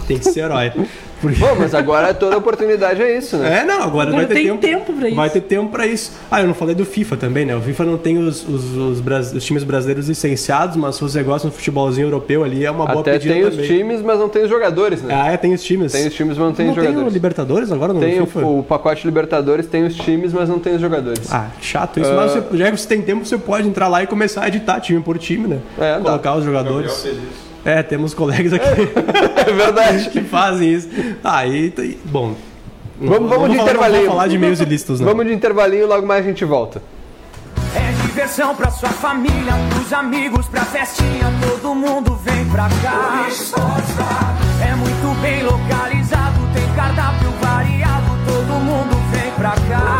Tem 0.06 0.18
que 0.18 0.25
ser 0.25 0.40
herói. 0.40 0.72
Bom, 1.23 1.54
mas 1.58 1.75
agora 1.75 2.12
toda 2.12 2.37
oportunidade 2.37 3.02
é 3.02 3.16
isso, 3.16 3.37
né? 3.37 3.61
É, 3.61 3.64
não, 3.64 3.82
agora, 3.82 4.08
Agora 4.11 4.16
vai 4.16 4.26
ter 4.26 4.35
tem 4.35 4.44
tempo, 4.46 4.61
tempo 4.61 4.92
pra 4.92 5.06
isso. 5.08 5.16
Vai 5.16 5.30
ter 5.30 5.40
tempo 5.40 5.70
pra 5.70 5.87
isso. 5.87 6.12
Ah, 6.30 6.40
eu 6.42 6.46
não 6.46 6.54
falei 6.54 6.75
do 6.75 6.85
FIFA 6.85 7.16
também, 7.16 7.46
né? 7.46 7.56
O 7.56 7.61
FIFA 7.61 7.85
não 7.85 7.96
tem 7.99 8.18
os, 8.18 8.46
os, 8.46 8.76
os, 8.76 9.00
bras- 9.00 9.32
os 9.32 9.44
times 9.44 9.64
brasileiros 9.64 10.08
licenciados, 10.08 10.76
mas 10.76 10.96
se 10.96 11.00
você 11.00 11.23
gosta 11.23 11.49
do 11.49 11.54
futebolzinho 11.54 12.06
europeu 12.06 12.44
ali, 12.44 12.64
é 12.64 12.70
uma 12.70 12.87
boa 12.87 13.00
Até 13.00 13.12
pedida 13.12 13.35
tem 13.35 13.44
os 13.44 13.50
também. 13.54 13.66
times, 13.66 14.02
mas 14.02 14.18
não 14.18 14.28
tem 14.28 14.42
os 14.44 14.49
jogadores, 14.50 15.02
né? 15.02 15.14
Ah, 15.14 15.32
é, 15.32 15.37
tem 15.37 15.54
os 15.54 15.62
times. 15.62 15.92
Tem 15.92 16.06
os 16.06 16.14
times, 16.14 16.37
mas 16.37 16.46
não 16.46 16.54
tem 16.54 16.66
não 16.66 16.73
os 16.73 16.76
tem 16.78 16.85
o 16.85 16.88
jogadores. 16.88 17.14
Libertadores 17.14 17.73
agora 17.73 17.92
no 17.92 18.00
Tem 18.00 18.20
o, 18.20 18.26
FIFA? 18.26 18.46
o 18.46 18.62
pacote 18.62 19.06
Libertadores, 19.06 19.66
tem 19.66 19.85
os 19.85 19.94
times, 19.94 20.32
mas 20.32 20.49
não 20.49 20.58
tem 20.58 20.75
os 20.75 20.80
jogadores. 20.80 21.32
Ah, 21.32 21.49
chato 21.61 21.99
isso. 22.00 22.12
Mas 22.12 22.32
você, 22.32 22.42
já 22.56 22.70
que 22.70 22.76
você 22.76 22.88
tem 22.88 23.00
tempo, 23.02 23.25
você 23.25 23.38
pode 23.38 23.66
entrar 23.66 23.88
lá 23.88 24.02
e 24.02 24.06
começar 24.06 24.42
a 24.44 24.49
editar 24.49 24.80
time 24.80 25.00
por 25.00 25.16
time, 25.18 25.49
né? 25.49 25.58
É, 25.78 25.94
dá. 25.94 26.00
Colocar 26.00 26.35
os 26.37 26.44
Gabriel 26.44 26.62
jogadores. 26.64 27.02
fez 27.02 27.16
isso. 27.16 27.45
É, 27.66 27.82
temos 27.82 28.14
colegas 28.14 28.52
aqui 28.52 28.64
É 29.46 29.52
verdade. 29.52 30.08
que 30.11 30.20
fazem 30.23 30.73
isso. 30.73 30.88
Aí, 31.25 31.70
tá- 31.70 31.82
bom. 32.04 32.35
Vamos- 32.99 33.28
vamos 33.28 33.49
não 33.49 33.49
de 33.49 33.56
falar- 33.56 33.56
Não 33.56 33.62
intervalinho. 33.64 34.00
vou 34.06 34.11
falar 34.12 34.28
de 34.28 34.38
meios 34.38 34.61
ilícitos, 34.61 35.00
não. 35.00 35.08
Vamos 35.08 35.26
de 35.26 35.35
intervalinho, 35.35 35.87
logo 35.87 36.06
mais 36.06 36.25
a 36.25 36.28
gente 36.28 36.44
volta. 36.44 36.80
É 37.75 37.92
diversão 38.06 38.54
pra 38.56 38.70
sua 38.70 38.88
família, 38.88 39.52
pros 39.70 39.92
amigos, 39.92 40.46
pra 40.46 40.64
festinha, 40.64 41.26
todo 41.42 41.75
mundo 41.75 42.18
vem 42.25 42.44
pra 42.46 42.68
cá. 42.82 43.26
É 44.66 44.75
muito 44.76 45.20
bem 45.20 45.42
localizado, 45.42 46.38
tem 46.54 46.66
cardápio 46.75 47.30
variado, 47.42 48.06
todo 48.26 48.61
mundo 48.61 48.96
vem 49.12 49.30
pra 49.32 49.50
cá. 49.50 49.95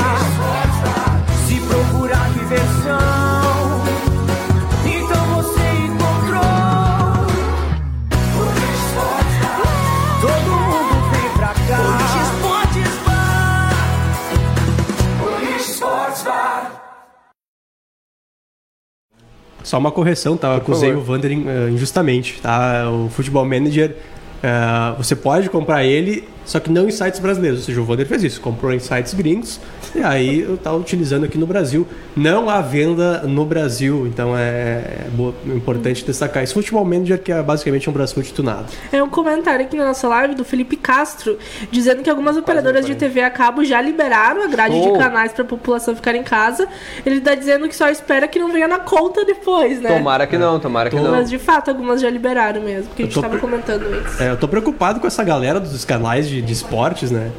Só 19.67 19.79
uma 19.79 19.91
correção, 19.91 20.37
tá? 20.37 20.47
Eu 20.47 20.55
acusei 20.59 20.93
o 20.95 21.01
Vander 21.01 21.33
eh, 21.33 21.71
injustamente, 21.73 22.41
tá? 22.41 22.89
O 22.89 23.09
Futebol 23.11 23.45
Manager, 23.45 23.97
eh, 24.41 24.95
você 24.97 25.17
pode 25.17 25.51
comprar 25.51 25.83
ele, 25.83 26.23
só 26.47 26.59
que 26.61 26.71
não 26.71 26.89
em 26.89 26.91
sites 26.91 27.21
brasileiros. 27.21 27.61
Ou 27.61 27.65
seja, 27.67 27.81
o 27.81 27.85
Vander 27.85 28.07
fez 28.07 28.23
isso, 28.25 28.41
comprou 28.41 28.73
em 28.73 28.79
sites 28.79 29.13
gringos 29.13 29.61
e 29.95 30.01
aí 30.03 30.41
eu 30.41 30.57
tava 30.57 30.77
utilizando 30.77 31.25
aqui 31.25 31.37
no 31.37 31.47
Brasil. 31.47 31.87
Não 32.17 32.49
há 32.49 32.61
venda 32.63 33.23
no 33.25 33.45
Brasil, 33.45 34.07
então 34.07 34.37
é, 34.37 34.41
é 34.41 35.07
boa- 35.13 35.35
é 35.47 35.55
importante 35.55 36.05
destacar 36.05 36.43
isso. 36.45 36.55
Futebol 36.55 36.85
Manager, 36.85 37.21
que 37.21 37.31
é 37.33 37.43
basicamente 37.43 37.91
um 37.91 37.93
Brasfoot 37.93 38.33
tunado. 38.33 38.67
É 38.93 39.03
um 39.03 39.09
comentário 39.09 39.65
aqui 39.67 39.77
na 39.77 39.85
nossa 39.85 40.09
live 40.09 40.35
do 40.35 40.45
Felipe 40.45 40.77
Castro, 40.77 41.37
dizendo 41.71 42.03
que 42.03 42.09
algumas 42.09 42.37
operadoras 42.37 42.87
de 42.87 42.95
TV 42.95 43.21
a 43.23 43.31
cabo 43.31 43.65
já 43.65 43.81
liberaram 43.81 44.43
a 44.43 44.47
grade 44.47 44.77
Oh. 44.77 44.93
de 44.93 44.99
canais 44.99 45.33
para 45.33 45.43
a 45.43 45.47
população 45.47 45.95
ficar 45.97 46.15
em 46.15 46.23
casa. 46.23 46.69
Ele 47.05 47.21
tá 47.21 47.35
dizendo 47.35 47.69
que 47.69 47.75
só 47.77 47.89
espera 47.89 48.29
que 48.29 48.39
não 48.39 48.53
venha 48.53 48.69
na 48.69 48.79
conta 48.79 49.25
depois, 49.25 49.81
né? 49.81 49.89
Tomara 49.97 50.27
que 50.27 50.39
não, 50.39 50.61
tomara 50.61 50.89
que 50.91 50.97
não. 50.97 51.11
Mas 51.11 51.29
de 51.31 51.39
fato, 51.39 51.69
algumas 51.71 52.01
já 52.01 52.09
liberaram 52.11 52.61
mesmo, 52.63 52.89
porque 52.89 53.03
a 53.03 53.07
gente 53.07 53.15
tô 53.15 53.21
tava 53.21 53.33
pre- 53.33 53.41
comentando 53.41 53.83
antes. 53.85 54.21
É, 54.21 54.31
eu 54.31 54.37
tô 54.37 54.47
preocupado 54.47 55.01
com 55.01 55.07
essa 55.07 55.25
galera 55.25 55.59
dos 55.59 55.85
canais 55.85 56.29
de, 56.29 56.36
de 56.43 56.53
esportes, 56.53 57.11
né? 57.11 57.31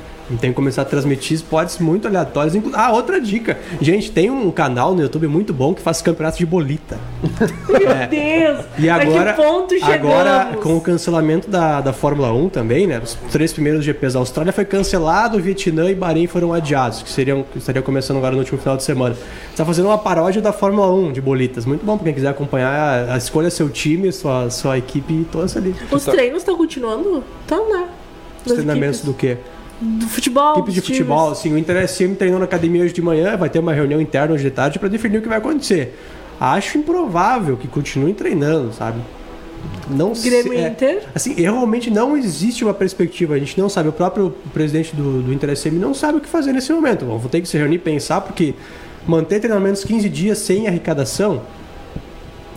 Tem 0.41 0.49
que 0.49 0.55
começar 0.55 0.81
a 0.81 0.85
transmitir 0.85 1.35
esportes 1.35 1.77
muito 1.77 2.05
aleatórios. 2.05 2.53
Ah, 2.73 2.91
outra 2.91 3.19
dica. 3.21 3.57
Gente, 3.79 4.11
tem 4.11 4.29
um 4.29 4.51
canal 4.51 4.93
no 4.93 5.01
YouTube 5.01 5.25
muito 5.27 5.53
bom 5.53 5.73
que 5.73 5.81
faz 5.81 6.01
campeonato 6.01 6.37
de 6.37 6.45
bolita. 6.45 6.97
Meu 7.69 7.79
Deus! 8.09 8.65
E 8.77 8.89
a 8.89 8.95
agora, 8.95 9.33
que 9.33 9.41
ponto 9.41 9.73
chegamos? 9.73 9.93
agora 9.93 10.57
com 10.61 10.75
o 10.75 10.81
cancelamento 10.81 11.49
da, 11.49 11.79
da 11.79 11.93
Fórmula 11.93 12.33
1 12.33 12.49
também, 12.49 12.85
né? 12.85 12.99
Os 13.01 13.13
três 13.31 13.53
primeiros 13.53 13.85
GPs 13.85 14.13
da 14.13 14.19
Austrália 14.19 14.51
foi 14.51 14.65
cancelado, 14.65 15.39
Vietnã 15.39 15.89
e 15.89 15.95
Bahrein 15.95 16.27
foram 16.27 16.53
adiados, 16.53 17.01
que 17.01 17.09
seriam 17.09 17.43
que 17.43 17.59
estariam 17.59 17.81
começando 17.81 18.17
agora 18.17 18.33
no 18.33 18.39
último 18.39 18.59
final 18.59 18.75
de 18.75 18.83
semana. 18.83 19.15
Está 19.49 19.63
fazendo 19.63 19.85
uma 19.85 19.97
paródia 19.97 20.41
da 20.41 20.51
Fórmula 20.51 20.91
1 20.91 21.13
de 21.13 21.21
bolitas. 21.21 21.65
Muito 21.65 21.85
bom 21.85 21.95
para 21.97 22.05
quem 22.05 22.13
quiser 22.13 22.29
acompanhar. 22.29 23.09
A, 23.09 23.17
escolha 23.17 23.49
seu 23.49 23.69
time, 23.69 24.11
sua, 24.11 24.49
sua 24.49 24.77
equipe 24.77 25.13
e 25.13 25.23
torça 25.23 25.57
ali. 25.57 25.73
Os 25.89 26.03
treinos 26.03 26.39
estão 26.39 26.57
continuando? 26.57 27.23
Estão, 27.43 27.69
né? 27.69 27.86
Os 28.51 28.57
treinamentos 28.57 29.01
do 29.01 29.13
quê? 29.13 29.37
do 29.79 30.07
futebol. 30.07 30.53
Equipe 30.57 30.71
de 30.71 30.81
futebol, 30.81 31.29
assim, 31.31 31.53
o 31.53 31.57
Inter 31.57 31.87
SM 31.87 32.15
treinou 32.15 32.39
na 32.39 32.45
academia 32.45 32.81
hoje 32.83 32.93
de 32.95 33.01
manhã, 33.01 33.37
vai 33.37 33.47
ter 33.47 33.59
uma 33.59 33.73
reunião 33.73 34.01
interna 34.01 34.33
hoje 34.33 34.43
de 34.45 34.49
tarde 34.49 34.79
para 34.79 34.89
definir 34.89 35.19
o 35.19 35.21
que 35.21 35.27
vai 35.29 35.37
acontecer. 35.37 35.95
Acho 36.39 36.79
improvável 36.79 37.55
que 37.57 37.67
continuem 37.67 38.11
treinando, 38.15 38.73
sabe? 38.73 38.99
Não 39.87 40.13
Grêmio 40.13 40.51
se- 40.53 40.57
é, 40.57 40.67
Inter? 40.67 41.03
Assim, 41.13 41.33
realmente 41.35 41.91
não 41.91 42.17
existe 42.17 42.63
uma 42.63 42.73
perspectiva, 42.73 43.35
a 43.35 43.39
gente 43.39 43.59
não 43.59 43.69
sabe, 43.69 43.89
o 43.89 43.91
próprio 43.91 44.33
presidente 44.51 44.95
do, 44.95 45.21
do 45.21 45.31
Inter 45.31 45.55
SM 45.55 45.73
não 45.75 45.93
sabe 45.93 46.17
o 46.17 46.21
que 46.21 46.27
fazer 46.27 46.53
nesse 46.53 46.73
momento. 46.73 47.05
Vão 47.05 47.19
ter 47.29 47.39
que 47.41 47.47
se 47.47 47.55
reunir 47.55 47.75
e 47.75 47.79
pensar, 47.79 48.21
porque 48.21 48.55
manter 49.07 49.39
treinamentos 49.39 49.83
15 49.83 50.09
dias 50.09 50.39
sem 50.39 50.67
arrecadação. 50.67 51.43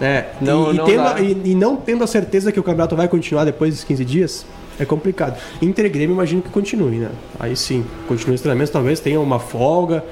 É, 0.01 0.27
Não- 0.41 0.71
e, 0.73 0.75
e 0.75 0.79
não 0.79 0.85
tendo, 0.87 1.19
e, 1.23 1.51
e 1.51 1.55
não 1.55 1.77
tendo 1.77 2.03
a 2.03 2.07
certeza 2.07 2.51
que 2.51 2.59
o 2.59 2.63
campeonato 2.63 2.97
vai 2.97 3.07
continuar 3.09 3.45
depois 3.45 3.75
dos 3.75 3.85
15 3.85 4.05
dias, 4.05 4.47
é 4.81 4.85
complicado. 4.85 5.39
Inter 5.61 5.85
e 5.85 5.89
Grêmio, 5.89 6.15
imagino 6.15 6.41
que 6.43 6.49
continue, 6.49 6.97
né? 6.97 7.11
Aí 7.39 7.55
sim, 7.55 7.85
continue 8.09 8.35
os 8.35 8.41
treinamentos, 8.41 8.73
talvez 8.73 8.99
tenha 8.99 9.21
uma 9.21 9.39
folga. 9.39 10.03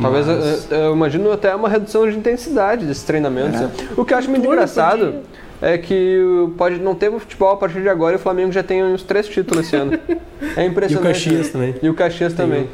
Talvez, 0.00 0.26
mas- 0.26 0.70
eu, 0.70 0.78
eu 0.78 0.92
imagino 0.94 1.30
até 1.32 1.54
uma 1.54 1.68
redução 1.68 2.08
de 2.10 2.16
intensidade 2.16 2.84
desses 2.84 3.02
treinamentos. 3.04 3.60
É. 3.60 3.64
né? 3.64 3.70
O 3.96 4.04
que 4.04 4.12
eu 4.12 4.18
acho 4.18 4.28
muito 4.28 4.42
Tudo 4.42 4.52
engraçado 4.54 4.98
podia. 5.06 5.20
é 5.62 5.78
que 5.78 6.48
pode 6.56 6.78
não 6.78 6.94
ter 6.94 7.10
futebol 7.12 7.50
a 7.52 7.56
partir 7.56 7.80
de 7.80 7.88
agora 7.88 8.14
e 8.14 8.16
o 8.16 8.18
Flamengo 8.18 8.52
já 8.52 8.62
tem 8.62 8.82
uns 8.84 9.02
três 9.02 9.26
títulos 9.28 9.66
esse 9.66 9.76
ano. 9.76 9.98
É 10.56 10.64
impressionante. 10.66 10.88
E 10.92 10.96
o 10.96 11.02
Caxias 11.02 11.46
né? 11.46 11.52
também. 11.52 11.74
E 11.82 11.88
o 11.88 11.94
Caxias 11.94 12.32
também. 12.34 12.68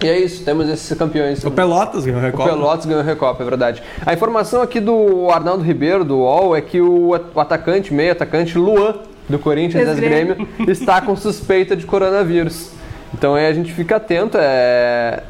E 0.00 0.06
é 0.06 0.16
isso, 0.16 0.44
temos 0.44 0.68
esses 0.68 0.96
campeões. 0.96 1.42
O 1.44 1.50
Pelotas 1.50 2.04
ganhou 2.04 2.20
a 2.20 2.22
O 2.22 2.26
Recopa. 2.26 2.48
Pelotas 2.50 2.86
ganhou 2.86 3.00
a 3.00 3.04
Recopa, 3.04 3.42
é 3.42 3.46
verdade. 3.46 3.82
A 4.06 4.12
informação 4.14 4.62
aqui 4.62 4.78
do 4.78 5.28
Arnaldo 5.28 5.64
Ribeiro, 5.64 6.04
do 6.04 6.18
UOL, 6.18 6.54
é 6.54 6.60
que 6.60 6.80
o, 6.80 7.08
o 7.34 7.40
atacante, 7.40 7.92
meio 7.92 8.12
atacante, 8.12 8.56
Luan, 8.56 8.94
do 9.28 9.38
Corinthians 9.38 9.86
Ex-Grêmio. 9.88 10.36
ex-Grêmio, 10.38 10.72
está 10.72 11.00
com 11.00 11.14
suspeita 11.16 11.76
de 11.76 11.84
coronavírus. 11.84 12.70
Então 13.12 13.34
aí 13.34 13.46
a 13.46 13.52
gente 13.52 13.72
fica 13.72 13.96
atento, 13.96 14.38
é... 14.40 15.22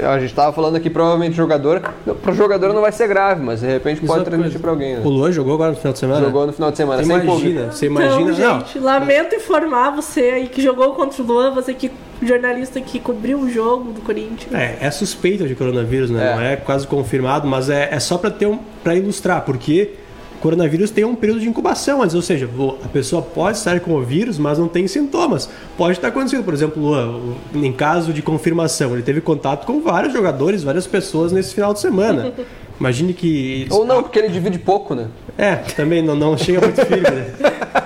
A 0.00 0.18
gente 0.18 0.30
estava 0.30 0.52
falando 0.52 0.76
aqui, 0.76 0.88
provavelmente 0.88 1.34
jogador. 1.34 1.80
Para 2.22 2.30
o 2.30 2.34
jogador 2.34 2.72
não 2.72 2.82
vai 2.82 2.92
ser 2.92 3.08
grave, 3.08 3.42
mas 3.42 3.60
de 3.60 3.66
repente 3.66 3.98
Isso 3.98 4.06
pode 4.06 4.24
transmitir 4.24 4.60
para 4.60 4.70
alguém. 4.70 4.94
né? 4.94 5.02
O 5.04 5.08
Luan 5.08 5.32
jogou 5.32 5.54
agora 5.54 5.70
no 5.70 5.76
final 5.76 5.92
de 5.92 5.98
semana? 5.98 6.24
Jogou 6.24 6.46
no 6.46 6.52
final 6.52 6.70
de 6.70 6.76
semana, 6.76 7.02
Você 7.02 7.08
sem 7.08 7.20
imagina, 7.20 7.72
você 7.72 7.86
imagina. 7.86 8.32
Então, 8.32 8.54
não, 8.54 8.60
gente, 8.60 8.78
lamento 8.78 9.34
informar 9.34 9.90
você 9.90 10.20
aí 10.20 10.48
que 10.48 10.62
jogou 10.62 10.94
contra 10.94 11.20
o 11.20 11.26
Luan, 11.26 11.52
você 11.52 11.74
que 11.74 11.90
jornalista 12.22 12.80
que 12.80 13.00
cobriu 13.00 13.40
o 13.40 13.50
jogo 13.50 13.92
do 13.92 14.00
Corinthians. 14.02 14.52
É, 14.54 14.78
é 14.80 14.90
suspeita 14.90 15.46
de 15.46 15.54
coronavírus, 15.54 16.10
né? 16.10 16.32
É. 16.32 16.36
Não 16.36 16.42
é 16.42 16.56
quase 16.56 16.86
confirmado, 16.86 17.46
mas 17.48 17.68
é, 17.68 17.88
é 17.90 17.98
só 17.98 18.18
para 18.18 18.30
ter 18.30 18.46
um, 18.46 18.58
para 18.84 18.94
ilustrar, 18.94 19.42
porque 19.42 19.94
coronavírus 20.40 20.90
tem 20.90 21.04
um 21.04 21.14
período 21.14 21.40
de 21.40 21.48
incubação 21.48 22.02
antes, 22.02 22.14
ou 22.14 22.22
seja, 22.22 22.48
a 22.84 22.88
pessoa 22.88 23.20
pode 23.22 23.58
estar 23.58 23.78
com 23.80 23.92
o 23.94 24.02
vírus, 24.02 24.38
mas 24.38 24.58
não 24.58 24.68
tem 24.68 24.86
sintomas. 24.88 25.48
Pode 25.76 25.98
estar 25.98 26.08
acontecendo, 26.08 26.44
por 26.44 26.54
exemplo, 26.54 27.36
em 27.54 27.72
caso 27.72 28.12
de 28.12 28.22
confirmação, 28.22 28.92
ele 28.92 29.02
teve 29.02 29.20
contato 29.20 29.66
com 29.66 29.80
vários 29.80 30.12
jogadores, 30.12 30.62
várias 30.62 30.86
pessoas 30.86 31.32
nesse 31.32 31.54
final 31.54 31.72
de 31.72 31.80
semana. 31.80 32.32
Imagine 32.78 33.14
que 33.14 33.66
Ou 33.70 33.86
não, 33.86 34.02
porque 34.02 34.18
ele 34.18 34.28
divide 34.28 34.58
pouco, 34.58 34.94
né? 34.94 35.08
é, 35.38 35.54
também 35.56 36.02
não, 36.02 36.14
não 36.14 36.36
chega 36.36 36.60
muito 36.60 36.84
firme, 36.84 37.08
né? 37.10 37.26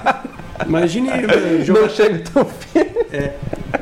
Imagine 0.67 1.09
jogar- 1.65 1.81
Não 1.83 1.89
chega 1.89 2.19
tão 2.33 2.47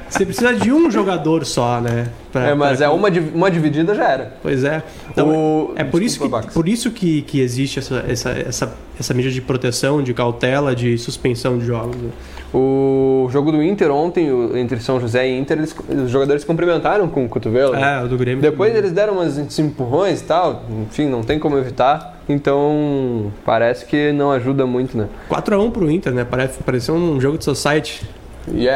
você 0.08 0.24
precisa 0.24 0.54
de 0.54 0.72
um 0.72 0.90
jogador 0.90 1.44
só, 1.44 1.80
né? 1.80 2.08
pra- 2.32 2.48
É, 2.48 2.54
mas 2.54 2.78
pra- 2.78 2.86
é 2.86 2.88
uma, 2.90 3.08
uma 3.34 3.50
dividida 3.50 3.94
já 3.94 4.08
era. 4.10 4.32
Pois 4.42 4.64
é. 4.64 4.82
Então, 5.10 5.28
O- 5.28 5.72
é 5.76 5.84
por 5.84 6.02
isso, 6.02 6.18
que, 6.20 6.24
Desculpa, 6.28 6.52
por 6.52 6.68
isso 6.68 6.90
que, 6.90 7.22
que 7.22 7.40
existe 7.40 7.78
essa, 7.78 8.04
essa, 8.08 8.30
essa, 8.30 8.74
essa 8.98 9.14
medida 9.14 9.32
de 9.34 9.40
proteção, 9.40 10.02
de 10.02 10.12
cautela, 10.14 10.74
de 10.74 10.96
suspensão 10.98 11.58
de 11.58 11.64
jogos. 11.66 11.96
né? 11.96 12.10
O 12.52 13.28
jogo 13.30 13.52
do 13.52 13.62
Inter 13.62 13.90
ontem, 13.90 14.26
entre 14.58 14.80
São 14.80 14.98
José 14.98 15.28
e 15.28 15.38
Inter, 15.38 15.58
eles- 15.58 15.74
os 16.04 16.10
jogadores 16.10 16.42
se 16.42 16.46
cumprimentaram 16.46 17.06
com 17.08 17.24
o 17.24 17.28
cotovelo. 17.28 17.74
É, 17.74 18.02
o 18.02 18.08
do 18.08 18.16
Grêmio. 18.16 18.40
Depois 18.40 18.74
eles 18.74 18.90
deram 18.92 19.14
umas 19.14 19.58
empurrões 19.58 20.20
e 20.20 20.24
tal, 20.24 20.62
enfim, 20.88 21.06
não 21.06 21.22
tem 21.22 21.38
como 21.38 21.58
evitar. 21.58 22.16
Então, 22.28 23.32
parece 23.44 23.84
que 23.86 24.12
não 24.12 24.30
ajuda 24.30 24.66
muito, 24.66 24.96
né? 24.96 25.08
4x1 25.30 25.70
pro 25.70 25.90
Inter, 25.90 26.12
né? 26.12 26.26
Parece, 26.28 26.62
pareceu 26.62 26.94
um 26.94 27.20
jogo 27.20 27.38
de 27.38 27.44
society. 27.44 28.02
E 28.50 28.66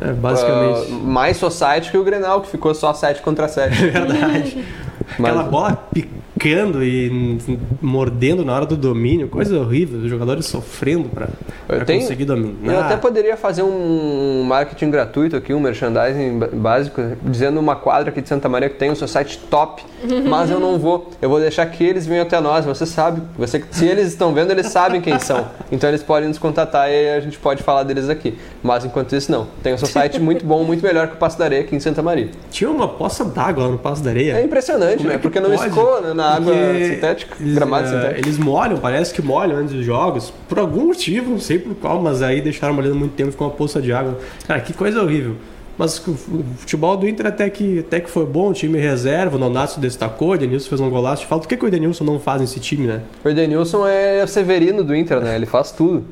é. 0.00 0.08
É, 0.10 0.12
basicamente. 0.12 0.88
ah, 0.90 0.94
mais 1.04 1.36
society 1.36 1.90
que 1.90 1.98
o 1.98 2.04
Grenal, 2.04 2.40
que 2.40 2.48
ficou 2.48 2.74
só 2.74 2.92
7 2.94 3.22
contra 3.22 3.48
7. 3.48 3.74
Verdade. 3.90 4.64
Aquela 5.18 5.42
bola 5.44 5.72
pi- 5.92 6.08
quicando 6.38 6.84
e 6.84 7.38
mordendo 7.82 8.44
na 8.44 8.54
hora 8.54 8.64
do 8.66 8.76
domínio, 8.76 9.28
coisa 9.28 9.58
horrível, 9.58 9.98
os 10.00 10.08
jogadores 10.08 10.46
sofrendo 10.46 11.08
pra, 11.08 11.28
pra 11.66 11.84
tenho- 11.84 12.00
conseguir 12.02 12.24
dominar. 12.26 12.72
Eu 12.72 12.80
até 12.80 12.96
poderia 12.96 13.36
fazer 13.36 13.62
um 13.64 14.44
marketing 14.44 14.90
gratuito 14.90 15.34
aqui, 15.36 15.52
um 15.52 15.60
merchandising 15.60 16.38
básico, 16.54 17.00
dizendo 17.24 17.58
uma 17.58 17.74
quadra 17.76 18.10
aqui 18.10 18.20
de 18.22 18.28
Santa 18.28 18.48
Maria 18.48 18.68
que 18.68 18.76
tem 18.76 18.90
o 18.90 18.96
seu 18.96 19.08
site 19.08 19.38
top, 19.50 19.82
mas 20.28 20.50
eu 20.50 20.60
não 20.60 20.78
vou. 20.78 21.10
Eu 21.20 21.28
vou 21.28 21.40
deixar 21.40 21.66
que 21.66 21.82
eles 21.84 22.06
venham 22.06 22.22
até 22.22 22.38
nós. 22.40 22.64
Você 22.64 22.86
sabe, 22.86 23.20
você, 23.36 23.62
se 23.70 23.84
eles 23.86 24.06
estão 24.08 24.32
vendo, 24.32 24.50
eles 24.52 24.66
sabem 24.68 25.00
quem 25.00 25.18
são. 25.18 25.46
Então 25.72 25.88
eles 25.90 26.02
podem 26.02 26.28
nos 26.28 26.38
contatar 26.38 26.88
e 26.90 27.10
a 27.10 27.20
gente 27.20 27.38
pode 27.38 27.62
falar 27.62 27.82
deles 27.82 28.08
aqui. 28.08 28.34
Mas 28.62 28.84
enquanto 28.84 29.14
isso, 29.16 29.30
não. 29.32 29.46
Tem 29.62 29.74
o 29.74 29.78
seu 29.78 29.88
site 29.88 30.20
muito 30.20 30.44
bom, 30.44 30.62
muito 30.62 30.82
melhor 30.84 31.08
que 31.08 31.14
o 31.14 31.16
Passo 31.18 31.38
da 31.38 31.44
Areia 31.46 31.62
aqui 31.62 31.74
em 31.74 31.80
Santa 31.80 32.00
Maria. 32.02 32.28
Tinha 32.50 32.70
uma 32.70 32.86
poça 32.88 33.24
d'água 33.24 33.64
lá 33.64 33.70
no 33.70 33.78
Passo 33.78 34.02
da 34.02 34.10
Areia. 34.10 34.34
É 34.38 34.44
impressionante, 34.44 34.87
É 34.92 34.96
né? 35.04 35.12
que 35.14 35.18
Porque 35.18 35.40
não 35.40 35.52
escoa 35.52 36.00
né, 36.00 36.14
na 36.14 36.34
água 36.36 36.52
sintética, 36.54 37.36
eles, 37.40 37.54
gramado 37.54 37.86
eh, 37.86 37.90
sintético. 37.90 38.18
Eles 38.26 38.38
molham, 38.38 38.78
parece 38.78 39.12
que 39.14 39.22
molham 39.22 39.56
antes 39.56 39.74
dos 39.74 39.84
jogos. 39.84 40.32
Por 40.48 40.58
algum 40.58 40.86
motivo, 40.86 41.30
não 41.30 41.40
sei 41.40 41.58
por 41.58 41.74
qual, 41.74 42.00
mas 42.00 42.22
aí 42.22 42.40
deixaram 42.40 42.74
molhando 42.74 42.96
muito 42.96 43.12
tempo 43.14 43.36
com 43.36 43.44
uma 43.44 43.50
poça 43.50 43.80
de 43.80 43.92
água. 43.92 44.18
Cara, 44.46 44.60
que 44.60 44.72
coisa 44.72 45.02
horrível. 45.02 45.36
Mas 45.76 45.96
o 46.08 46.12
fu- 46.14 46.38
o 46.38 46.44
futebol 46.56 46.96
do 46.96 47.08
Inter 47.08 47.26
até 47.26 47.48
que, 47.48 47.78
até 47.78 48.00
que 48.00 48.10
foi 48.10 48.26
bom, 48.26 48.50
o 48.50 48.52
time 48.52 48.78
reserva, 48.80 49.36
o 49.36 49.38
Nonato 49.38 49.78
destacou, 49.78 50.30
o 50.30 50.34
Edenilson 50.34 50.68
fez 50.68 50.80
um 50.80 50.90
golaço. 50.90 51.24
Falo, 51.26 51.42
o 51.42 51.46
que, 51.46 51.56
que 51.56 51.64
o 51.64 51.68
Edenilson 51.68 52.02
não 52.02 52.18
faz 52.18 52.40
nesse 52.40 52.58
time, 52.58 52.86
né? 52.88 53.00
O 53.24 53.28
Edenilson 53.28 53.86
é 53.86 54.24
o 54.24 54.26
Severino 54.26 54.82
do 54.82 54.92
Inter, 54.92 55.20
né? 55.20 55.36
Ele 55.36 55.46
faz 55.46 55.70
tudo. 55.70 56.04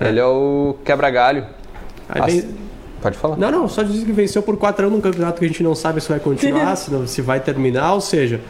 Ele 0.00 0.18
é 0.18 0.24
o 0.26 0.74
quebra-galho. 0.84 1.46
Ah, 2.08 2.24
vem- 2.26 2.44
Pode 3.04 3.18
falar. 3.18 3.36
Não, 3.36 3.50
não, 3.50 3.68
só 3.68 3.82
dizer 3.82 4.06
que 4.06 4.12
venceu 4.12 4.42
por 4.42 4.56
4x1 4.56 4.88
num 4.88 5.00
campeonato 5.00 5.38
que 5.38 5.44
a 5.44 5.48
gente 5.48 5.62
não 5.62 5.74
sabe 5.74 6.00
se 6.00 6.08
vai 6.08 6.18
continuar, 6.18 6.74
se, 6.76 6.90
não- 6.90 7.06
se 7.06 7.20
vai 7.20 7.38
terminar, 7.38 7.92
ou 7.92 8.00
seja. 8.00 8.40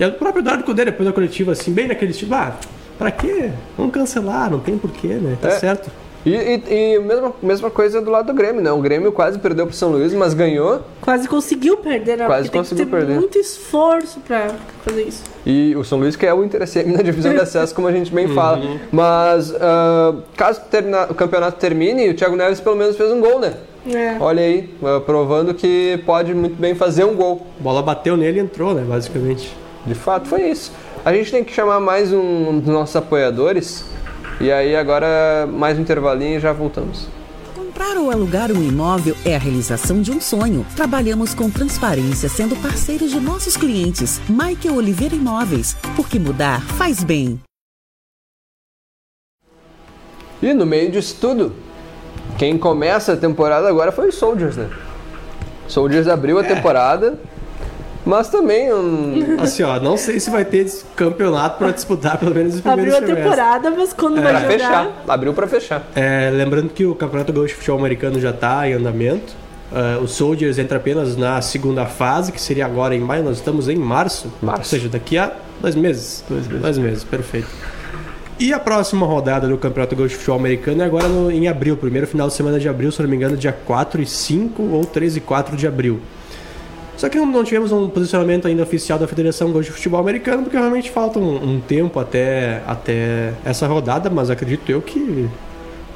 E 0.00 0.04
o 0.06 0.12
próprio 0.14 0.40
Eduardo 0.40 0.64
Cudê, 0.64 0.86
depois 0.86 1.06
da 1.06 1.12
coletiva, 1.12 1.52
assim, 1.52 1.72
bem 1.74 1.86
naquele 1.88 2.12
estilo, 2.12 2.34
ah, 2.34 2.56
pra 2.98 3.10
quê? 3.10 3.50
Vamos 3.76 3.92
cancelar, 3.92 4.50
não 4.50 4.60
tem 4.60 4.78
porquê, 4.78 5.08
né? 5.08 5.36
Tá 5.40 5.48
É. 5.48 5.58
certo. 5.58 5.90
E, 6.24 6.30
e, 6.34 6.94
e 6.94 6.98
mesma, 7.00 7.32
mesma 7.42 7.70
coisa 7.70 8.00
do 8.00 8.10
lado 8.10 8.26
do 8.26 8.34
Grêmio, 8.34 8.62
né? 8.62 8.70
O 8.70 8.78
Grêmio 8.78 9.10
quase 9.10 9.38
perdeu 9.38 9.66
pro 9.66 9.74
São 9.74 9.90
Luís, 9.90 10.14
mas 10.14 10.34
ganhou. 10.34 10.80
Quase 11.00 11.26
conseguiu 11.28 11.76
perder, 11.78 12.16
né? 12.16 12.26
Quase 12.26 12.48
conseguiu 12.48 12.86
tem 12.86 12.86
que 12.86 12.90
ter 12.92 12.96
perder. 13.06 13.18
muito 13.18 13.38
esforço 13.38 14.20
pra 14.20 14.48
fazer 14.84 15.02
isso. 15.02 15.24
E 15.44 15.74
o 15.76 15.82
São 15.84 15.98
Luís 15.98 16.14
que 16.14 16.24
é 16.24 16.32
o 16.32 16.44
interessante 16.44 16.88
na 16.94 17.02
divisão 17.02 17.32
de 17.32 17.40
acesso, 17.40 17.74
como 17.74 17.88
a 17.88 17.92
gente 17.92 18.12
bem 18.14 18.28
fala. 18.28 18.60
Mas 18.92 19.52
ah, 19.60 20.14
caso 20.36 20.60
termina- 20.70 21.06
o 21.10 21.14
campeonato 21.14 21.58
termine, 21.58 22.10
o 22.10 22.14
Thiago 22.14 22.36
Neves 22.36 22.60
pelo 22.60 22.76
menos 22.76 22.96
fez 22.96 23.10
um 23.10 23.20
gol, 23.20 23.40
né? 23.40 23.54
É. 23.92 24.16
Olha 24.20 24.42
aí, 24.42 24.72
ah, 24.84 25.00
provando 25.04 25.52
que 25.54 26.00
pode 26.06 26.32
muito 26.34 26.54
bem 26.54 26.74
fazer 26.74 27.04
um 27.04 27.16
gol. 27.16 27.44
A 27.58 27.62
bola 27.62 27.82
bateu 27.82 28.16
nele 28.16 28.38
e 28.38 28.42
entrou, 28.42 28.72
né, 28.74 28.84
basicamente. 28.86 29.52
De 29.84 29.94
fato, 29.96 30.28
foi 30.28 30.42
isso. 30.42 30.70
A 31.04 31.12
gente 31.12 31.32
tem 31.32 31.42
que 31.42 31.52
chamar 31.52 31.80
mais 31.80 32.12
um 32.12 32.60
dos 32.60 32.72
nossos 32.72 32.94
apoiadores. 32.94 33.84
E 34.42 34.50
aí 34.50 34.74
agora 34.74 35.46
mais 35.46 35.78
um 35.78 35.82
intervalinho 35.82 36.36
e 36.36 36.40
já 36.40 36.52
voltamos. 36.52 37.06
Comprar 37.54 37.96
ou 37.96 38.10
alugar 38.10 38.50
um 38.50 38.60
imóvel 38.60 39.14
é 39.24 39.36
a 39.36 39.38
realização 39.38 40.02
de 40.02 40.10
um 40.10 40.20
sonho. 40.20 40.66
Trabalhamos 40.74 41.32
com 41.32 41.48
transparência, 41.48 42.28
sendo 42.28 42.56
parceiros 42.56 43.12
de 43.12 43.20
nossos 43.20 43.56
clientes. 43.56 44.20
Michael 44.28 44.74
Oliveira 44.74 45.14
Imóveis, 45.14 45.76
porque 45.94 46.18
mudar 46.18 46.60
faz 46.60 47.04
bem. 47.04 47.38
E 50.42 50.52
no 50.52 50.66
meio 50.66 50.90
disso 50.90 51.18
tudo, 51.20 51.54
quem 52.36 52.58
começa 52.58 53.12
a 53.12 53.16
temporada 53.16 53.68
agora 53.68 53.92
foi 53.92 54.08
o 54.08 54.12
Soldiers, 54.12 54.56
né? 54.56 54.68
Soldiers 55.68 56.08
abriu 56.08 56.40
a 56.40 56.42
temporada, 56.42 57.16
mas 58.04 58.28
também 58.28 58.72
um, 58.72 59.36
Assim, 59.40 59.62
ó, 59.62 59.78
não 59.80 59.96
sei 59.96 60.18
se 60.20 60.30
vai 60.30 60.44
ter 60.44 60.66
campeonato 60.96 61.58
pra 61.58 61.70
disputar 61.70 62.18
pelo 62.18 62.34
menos 62.34 62.54
os 62.56 62.60
primeiros 62.60 62.94
Abriu 62.94 63.12
a 63.12 63.16
temporada, 63.16 63.70
mas 63.70 63.92
quando 63.92 64.20
vai 64.20 64.32
pra 64.32 64.40
jogar... 64.40 64.52
fechar. 64.52 65.02
Abriu 65.08 65.32
pra 65.34 65.46
fechar. 65.46 65.82
É, 65.94 66.30
lembrando 66.32 66.68
que 66.70 66.84
o 66.84 66.94
Campeonato 66.94 67.32
Gaúcho 67.32 67.48
de 67.48 67.54
Futebol 67.54 67.78
Americano 67.78 68.20
já 68.20 68.30
está 68.30 68.68
em 68.68 68.72
andamento. 68.74 69.32
É, 69.74 69.96
o 69.98 70.06
Soldiers 70.06 70.58
entra 70.58 70.76
apenas 70.76 71.16
na 71.16 71.40
segunda 71.40 71.86
fase, 71.86 72.30
que 72.32 72.40
seria 72.40 72.66
agora 72.66 72.94
em 72.94 73.00
maio. 73.00 73.24
Nós 73.24 73.38
estamos 73.38 73.68
em 73.68 73.76
março. 73.76 74.30
Março. 74.42 74.60
Ou 74.60 74.64
seja, 74.64 74.88
daqui 74.88 75.16
a 75.16 75.32
dois 75.60 75.74
meses. 75.74 76.22
Dois 76.60 76.76
meses. 76.78 77.04
perfeito. 77.04 77.48
E 78.38 78.52
a 78.52 78.58
próxima 78.58 79.06
rodada 79.06 79.46
do 79.46 79.56
Campeonato 79.56 79.94
Gaúcho 79.94 80.10
de 80.10 80.16
Futebol 80.16 80.40
Americano 80.40 80.82
é 80.82 80.84
agora 80.86 81.06
no- 81.06 81.30
em 81.30 81.46
abril. 81.48 81.76
Primeiro 81.76 82.06
final 82.06 82.26
de 82.28 82.34
semana 82.34 82.58
de 82.58 82.68
abril, 82.68 82.90
se 82.90 83.00
não 83.00 83.08
me 83.08 83.14
engano, 83.16 83.36
dia 83.36 83.52
4 83.52 84.02
e 84.02 84.06
5 84.06 84.62
ou 84.62 84.84
3 84.84 85.16
e 85.16 85.20
4 85.20 85.56
de 85.56 85.66
abril. 85.66 86.00
Só 86.96 87.08
que 87.08 87.18
não, 87.18 87.26
não 87.26 87.44
tivemos 87.44 87.72
um 87.72 87.88
posicionamento 87.88 88.46
ainda 88.46 88.62
oficial 88.62 88.98
da 88.98 89.08
Federação 89.08 89.50
Gaúcha 89.50 89.70
de 89.70 89.76
Futebol 89.76 90.00
Americano, 90.00 90.42
porque 90.42 90.56
realmente 90.56 90.90
falta 90.90 91.18
um, 91.18 91.54
um 91.54 91.60
tempo 91.60 91.98
até, 91.98 92.62
até 92.66 93.32
essa 93.44 93.66
rodada, 93.66 94.08
mas 94.10 94.30
acredito 94.30 94.70
eu 94.70 94.80
que 94.80 95.28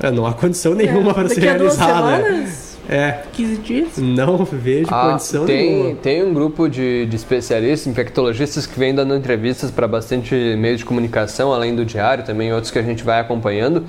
é, 0.02 0.10
não 0.10 0.26
há 0.26 0.32
condição 0.32 0.74
nenhuma 0.74 1.14
para 1.14 1.28
ser 1.28 1.40
realizada. 1.40 2.22
semanas, 2.22 2.65
É, 2.88 3.22
15 3.32 3.56
dias. 3.58 3.96
não 3.98 4.44
vejo 4.44 4.86
Ah, 4.92 5.10
condição 5.10 5.44
tem, 5.44 5.70
nenhuma. 5.76 5.94
tem 5.96 6.24
um 6.24 6.32
grupo 6.32 6.68
de, 6.68 7.04
de 7.06 7.16
especialistas, 7.16 7.86
infectologistas, 7.86 8.64
que 8.66 8.78
vem 8.78 8.94
dando 8.94 9.14
entrevistas 9.16 9.70
para 9.70 9.88
bastante 9.88 10.34
meios 10.56 10.78
de 10.78 10.84
comunicação, 10.84 11.52
além 11.52 11.74
do 11.74 11.84
diário, 11.84 12.24
também 12.24 12.52
outros 12.52 12.70
que 12.70 12.78
a 12.78 12.82
gente 12.82 13.02
vai 13.02 13.18
acompanhando. 13.20 13.84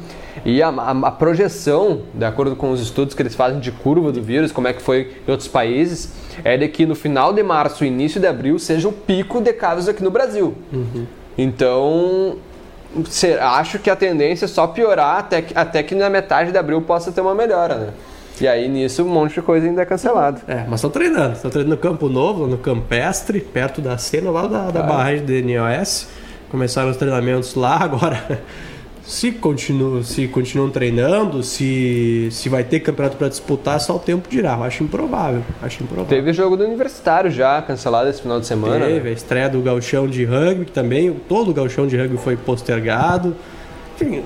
E 0.46 0.62
a, 0.64 0.70
a- 0.70 0.92
a 1.08 1.12
projeção, 1.12 2.02
de 2.14 2.26
acordo 2.26 2.56
com 2.56 2.72
os 2.72 2.82
estudos 2.82 3.14
que 3.14 3.22
eles 3.22 3.36
fazem 3.36 3.60
de 3.60 3.72
curva 3.72 4.12
do 4.12 4.22
vírus, 4.22 4.52
como 4.52 4.68
é 4.68 4.74
que 4.74 4.82
foi 4.82 5.12
em 5.28 5.32
outros 5.32 5.48
países, 5.48 6.12
é 6.44 6.58
de 6.58 6.68
que 6.68 6.86
no 6.86 6.96
final 6.96 7.32
de 7.34 7.44
março 7.44 7.86
início 7.86 8.20
de 8.20 8.26
abril 8.28 8.58
seja 8.58 8.88
o 8.88 8.92
pico 8.92 9.42
de 9.42 9.54
casos 9.54 9.88
aqui 9.88 10.04
no 10.04 10.10
Brasil. 10.12 10.56
Então, 11.38 12.38
se- 13.06 13.34
acho 13.34 13.78
que 13.80 13.90
a 13.90 13.96
tendência 13.96 14.46
é 14.46 14.48
só 14.48 14.66
piorar 14.68 15.20
até 15.20 15.42
que, 15.42 15.54
até 15.56 15.84
que 15.84 15.94
na 15.94 16.10
metade 16.10 16.52
de 16.52 16.58
abril 16.58 16.82
possa 16.82 17.12
ter 17.12 17.22
uma 17.22 17.36
melhora, 17.36 17.76
né? 17.76 17.90
E 18.40 18.48
aí 18.48 18.68
nisso 18.68 19.04
um 19.04 19.10
monte 19.10 19.36
de 19.36 19.42
coisa 19.42 19.66
ainda 19.68 19.82
é 19.82 19.86
cancelado. 19.86 20.42
É, 20.48 20.66
mas 20.68 20.76
estão 20.76 20.90
treinando. 20.90 21.34
Estão 21.34 21.50
treinando 21.52 21.76
no 21.76 21.82
Campo 21.82 22.10
Novo, 22.10 22.48
no 22.48 22.58
Campestre, 22.58 23.40
perto 23.40 23.82
da 23.82 23.98
cena 23.98 24.30
lá 24.30 24.48
da, 24.48 24.72
da 24.72 24.84
barragem 24.84 25.26
de 25.26 25.42
NOS. 25.42 26.08
Começaram 26.50 26.90
os 26.90 26.98
treinamentos 26.98 27.56
lá, 27.56 27.78
agora 27.78 28.42
se 29.08 29.32
continuam, 29.32 30.04
se 30.04 30.28
continuam 30.28 30.70
treinando, 30.70 31.42
se, 31.42 32.28
se 32.30 32.50
vai 32.50 32.66
ter 32.66 32.82
campeonato 32.82 33.16
para 33.16 33.30
disputar, 33.30 33.80
só 33.80 33.96
o 33.96 34.00
tempo 34.00 34.28
dirá. 34.30 34.56
Eu 34.58 34.64
acho 34.64 34.84
improvável. 34.84 35.42
Acho 35.62 35.82
improvável. 35.82 36.10
Teve 36.10 36.34
jogo 36.34 36.58
do 36.58 36.66
Universitário 36.66 37.32
já 37.32 37.62
cancelado 37.62 38.10
esse 38.10 38.22
final 38.22 38.38
de 38.40 38.46
semana. 38.46 38.80
né? 38.80 38.88
Teve 38.88 39.10
a 39.10 39.12
estreia 39.14 39.50
do 39.50 39.62
gauchão 39.62 40.08
de 40.08 40.26
rugby, 40.26 40.66
que 40.66 40.74
também 40.74 41.14
todo 41.28 41.52
o 41.52 41.54
gauchão 41.54 41.88
de 41.88 41.96
rugby 41.96 42.18
foi 42.18 42.36
postergado. 42.36 43.34
Enfim, 43.96 44.24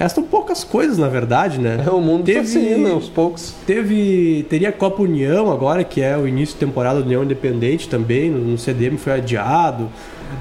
restam 0.00 0.24
poucas 0.24 0.64
coisas, 0.64 0.96
na 0.98 1.08
verdade, 1.08 1.60
né? 1.60 1.84
O 1.92 2.00
mundo 2.00 2.24
Teve- 2.24 2.40
tá 2.40 2.46
seguindo 2.46 2.90
aos 2.90 3.08
poucos. 3.08 3.54
Teve. 3.66 4.44
Teria 4.48 4.72
Copa 4.72 5.02
União 5.02 5.52
agora, 5.52 5.84
que 5.84 6.00
é 6.00 6.16
o 6.16 6.26
início 6.26 6.54
de 6.54 6.60
temporada 6.60 6.98
do 7.00 7.04
União 7.04 7.22
Independente 7.22 7.86
também, 7.88 8.30
no, 8.30 8.38
no 8.38 8.58
CDM 8.58 8.96
foi 8.96 9.12
adiado. 9.12 9.88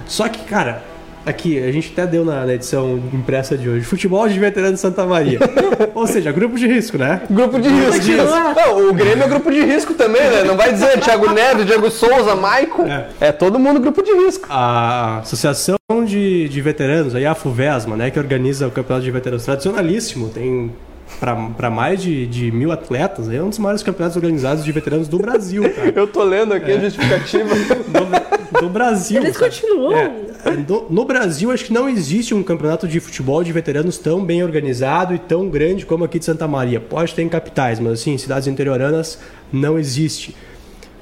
Só 0.07 0.27
que, 0.29 0.45
cara, 0.45 0.81
aqui, 1.25 1.61
a 1.61 1.71
gente 1.71 1.91
até 1.91 2.05
deu 2.05 2.25
na, 2.25 2.45
na 2.45 2.53
edição 2.53 3.01
impressa 3.13 3.57
de 3.57 3.69
hoje. 3.69 3.85
Futebol 3.85 4.27
de 4.27 4.39
veterano 4.39 4.73
de 4.73 4.79
Santa 4.79 5.05
Maria. 5.05 5.39
Ou 5.93 6.07
seja, 6.07 6.31
grupo 6.31 6.57
de 6.57 6.67
risco, 6.67 6.97
né? 6.97 7.21
Grupo 7.29 7.59
de 7.59 7.69
risco. 7.69 7.93
Continua. 7.93 8.53
Não, 8.53 8.89
o 8.89 8.93
Grêmio 8.93 9.23
é 9.23 9.27
grupo 9.27 9.51
de 9.51 9.61
risco 9.61 9.93
também, 9.93 10.21
né? 10.21 10.43
Não 10.43 10.55
vai 10.55 10.71
dizer 10.73 10.99
Thiago 10.99 11.31
Neves, 11.31 11.65
Diego 11.65 11.89
Souza, 11.89 12.35
Maicon. 12.35 12.87
É. 12.87 13.07
É. 13.19 13.31
todo 13.31 13.59
mundo 13.59 13.79
grupo 13.79 14.03
de 14.03 14.11
risco. 14.11 14.47
A 14.49 15.19
Associação 15.19 15.77
de, 16.05 16.47
de 16.49 16.61
Veteranos, 16.61 17.15
a 17.15 17.19
IAFUVESMA, 17.19 17.95
né, 17.95 18.11
que 18.11 18.19
organiza 18.19 18.67
o 18.67 18.71
Campeonato 18.71 19.05
de 19.05 19.11
Veteranos 19.11 19.43
tradicionalíssimo, 19.43 20.29
tem 20.29 20.71
para 21.19 21.69
mais 21.69 22.01
de, 22.01 22.25
de 22.27 22.51
mil 22.51 22.71
atletas, 22.71 23.29
é 23.29 23.41
um 23.41 23.49
dos 23.49 23.57
maiores 23.57 23.83
campeonatos 23.83 24.15
organizados 24.15 24.63
de 24.63 24.71
veteranos 24.71 25.07
do 25.07 25.17
Brasil, 25.17 25.63
cara. 25.73 25.91
Eu 25.95 26.07
tô 26.07 26.23
lendo 26.23 26.53
aqui 26.53 26.71
a 26.71 26.79
justificativa. 26.79 27.49
do, 28.55 28.61
do 28.61 28.69
Brasil. 28.69 29.21
Eles 29.21 29.35
cara. 29.35 29.51
continuam. 29.51 29.97
É, 29.97 30.11
no, 30.67 30.89
no 30.89 31.05
Brasil, 31.05 31.51
acho 31.51 31.65
que 31.65 31.73
não 31.73 31.89
existe 31.89 32.33
um 32.33 32.43
campeonato 32.43 32.87
de 32.87 32.99
futebol 32.99 33.43
de 33.43 33.51
veteranos 33.51 33.97
tão 33.97 34.23
bem 34.23 34.43
organizado 34.43 35.13
e 35.13 35.19
tão 35.19 35.49
grande 35.49 35.85
como 35.85 36.03
aqui 36.03 36.19
de 36.19 36.25
Santa 36.25 36.47
Maria. 36.47 36.79
Pode 36.79 37.13
ter 37.13 37.21
em 37.21 37.29
capitais, 37.29 37.79
mas 37.79 37.93
assim, 37.93 38.13
em 38.13 38.17
cidades 38.17 38.47
interioranas 38.47 39.19
não 39.51 39.77
existe. 39.77 40.35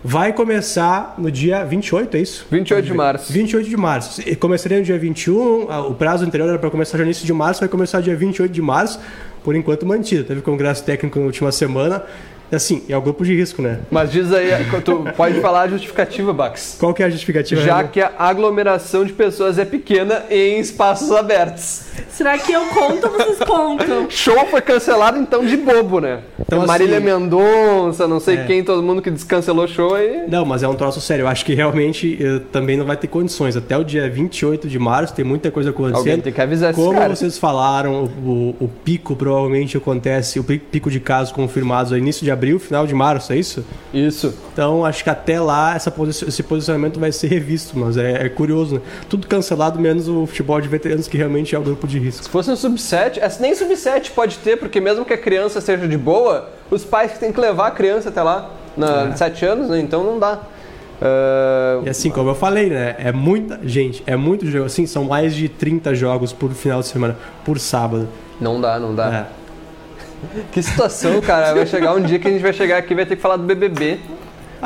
Vai 0.04 0.32
começar 0.32 1.16
no 1.18 1.32
dia 1.32 1.64
28, 1.64 2.18
é 2.18 2.20
isso? 2.22 2.46
28 2.50 2.86
de 2.86 2.94
março. 2.94 3.34
28 3.34 3.70
de 3.70 3.78
março. 3.78 4.22
E 4.30 4.36
Começaria 4.36 4.78
no 4.78 4.84
dia 4.84 4.98
21, 4.98 5.68
ah, 5.70 5.88
o 5.88 5.96
prazo 5.96 6.24
anterior 6.24 6.48
era 6.48 6.60
para 6.60 6.70
começar 6.70 6.98
no 6.98 7.04
início 7.04 7.26
de 7.26 7.34
março, 7.34 7.60
vai 7.60 7.70
começar 7.70 8.00
dia 8.02 8.16
28 8.16 8.52
de 8.52 8.62
março, 8.62 9.00
por 9.44 9.56
enquanto 9.56 9.86
mantido. 9.86 10.24
Teve 10.24 10.42
congresso 10.42 10.84
técnico 10.84 11.20
na 11.20 11.26
última 11.26 11.52
semana 11.52 12.04
Assim, 12.52 12.84
é 12.88 12.96
o 12.98 13.02
grupo 13.02 13.24
de 13.26 13.36
risco, 13.36 13.62
né? 13.62 13.80
Mas 13.92 14.12
diz 14.12 14.32
aí, 14.32 14.50
tu 14.84 15.06
pode 15.16 15.40
falar 15.42 15.62
a 15.62 15.68
justificativa, 15.68 16.34
Bax. 16.34 16.78
Qual 16.80 16.94
que 16.94 17.04
é 17.04 17.06
a 17.06 17.10
justificativa? 17.10 17.62
Já 17.62 17.78
Renan? 17.78 17.88
que 17.90 18.02
a 18.02 18.12
aglomeração 18.18 19.04
de 19.04 19.14
pessoas 19.14 19.58
é 19.60 19.66
pequena 19.66 20.24
e 20.30 20.56
em 20.56 20.60
espaços 20.60 21.12
abertos. 21.12 21.88
Será 22.10 22.38
que 22.38 22.52
eu 22.52 22.66
conto 22.68 23.08
ou 23.08 23.14
vocês 23.14 23.40
contam? 23.40 24.10
Show 24.10 24.46
foi 24.50 24.62
cancelado 24.62 25.18
então 25.20 25.46
de 25.46 25.58
bobo, 25.58 26.00
né? 26.00 26.20
Então, 26.40 26.66
Marília 26.66 26.98
assim, 26.98 27.06
Mendonça, 27.06 28.08
não 28.08 28.20
sei 28.20 28.38
é. 28.38 28.44
quem, 28.46 28.64
todo 28.64 28.82
mundo 28.82 29.02
que 29.02 29.12
descancelou 29.12 29.68
show 29.68 29.94
aí. 29.96 30.24
Não, 30.28 30.46
mas 30.46 30.64
é 30.64 30.68
um 30.68 30.76
troço 30.76 31.02
sério. 31.02 31.24
Eu 31.24 31.28
acho 31.28 31.44
que 31.44 31.54
realmente 31.54 32.18
eh, 32.22 32.40
também 32.52 32.78
não 32.78 32.86
vai 32.86 32.96
ter 32.96 33.08
condições. 33.08 33.58
Até 33.58 33.78
o 33.78 33.84
dia 33.84 34.10
28 34.10 34.68
de 34.68 34.80
março 34.80 35.14
tem 35.14 35.26
muita 35.26 35.52
coisa 35.52 35.72
acontecendo. 35.72 35.98
Alguém 35.98 36.22
tem 36.22 36.32
que 36.32 36.42
avisar 36.42 36.72
esses 36.72 36.82
Como 36.84 37.00
vocês 37.00 37.38
falaram, 37.38 38.06
o, 38.06 38.56
o 38.60 38.68
pico 38.68 39.16
provavelmente 39.16 39.76
acontece, 39.76 40.40
o 40.40 40.44
pi- 40.44 40.60
pico 40.60 40.90
de 40.90 41.00
casos 41.00 41.34
confirmados 41.34 41.92
no 41.92 41.98
início 41.98 42.24
de 42.24 42.32
abril, 42.38 42.60
final 42.60 42.86
de 42.88 42.94
março, 42.94 43.34
é 43.34 43.38
isso? 43.38 43.66
Isso. 43.94 44.34
Então 44.54 44.86
acho 44.86 45.04
que 45.04 45.10
até 45.10 45.40
lá 45.42 45.76
essa 45.76 45.90
posi- 45.92 46.26
esse 46.28 46.44
posicionamento 46.44 47.00
vai 47.00 47.12
ser 47.12 47.28
revisto, 47.28 47.78
mas 47.78 47.98
é, 47.98 48.26
é 48.26 48.30
curioso, 48.30 48.76
né? 48.76 48.82
Tudo 49.10 49.28
cancelado, 49.28 49.80
menos 49.80 50.08
o 50.08 50.26
futebol 50.26 50.62
de 50.62 50.68
veteranos, 50.68 51.08
que 51.08 51.18
realmente 51.18 51.56
é 51.56 51.60
o 51.60 51.62
grupo 51.62 51.88
de 51.88 52.00
risco. 52.00 52.24
Se 52.24 52.30
fosse 52.30 52.50
um 52.52 52.56
sub-7, 52.56 53.18
essa- 53.20 53.42
nem 53.42 53.54
sub-7 53.56 54.12
pode 54.12 54.38
ter, 54.38 54.58
porque 54.58 54.80
mesmo 54.80 55.04
que 55.04 55.14
a 55.14 55.18
criança 55.18 55.60
seja 55.60 55.88
de 55.88 55.98
boa, 55.98 56.50
os 56.72 56.84
pais 56.86 57.18
têm 57.18 57.32
que 57.34 57.40
levar 57.40 57.68
a 57.68 57.72
criança 57.72 58.10
até 58.10 58.22
lá, 58.24 58.52
na, 58.78 59.06
de 59.08 59.18
7 59.18 59.46
anos, 59.46 59.70
né? 59.70 59.80
Então 59.80 60.04
não 60.04 60.20
dá. 60.20 60.40
Ah, 61.02 61.82
E 61.86 61.90
assim, 61.90 62.10
como 62.10 62.30
eu 62.30 62.36
falei, 62.36 62.70
né? 62.70 62.96
É 63.00 63.12
muita 63.12 63.60
gente, 63.64 64.04
é 64.06 64.16
muito 64.16 64.46
jogo. 64.48 64.66
Assim, 64.66 64.86
são 64.86 65.04
mais 65.04 65.36
de 65.36 65.48
30 65.48 65.94
jogos 65.94 66.34
por 66.34 66.52
final 66.52 66.82
de 66.82 66.88
semana, 66.88 67.16
por 67.46 67.60
sábado. 67.60 68.08
não 68.42 68.60
dá, 68.60 68.80
não 68.80 68.94
dá. 68.96 69.14
É. 69.14 69.37
Que 70.52 70.62
situação, 70.62 71.22
cara. 71.22 71.54
Vai 71.54 71.66
chegar 71.66 71.94
um 71.94 72.02
dia 72.02 72.20
que 72.20 72.28
a 72.28 72.32
gente 72.32 72.42
vai 72.42 72.54
chegar 72.54 72.78
aqui 72.78 72.94
e 72.94 72.96
vai 72.96 73.06
ter 73.06 73.16
que 73.16 73.22
falar 73.22 73.38
do 73.38 73.44
BBB. 73.44 74.00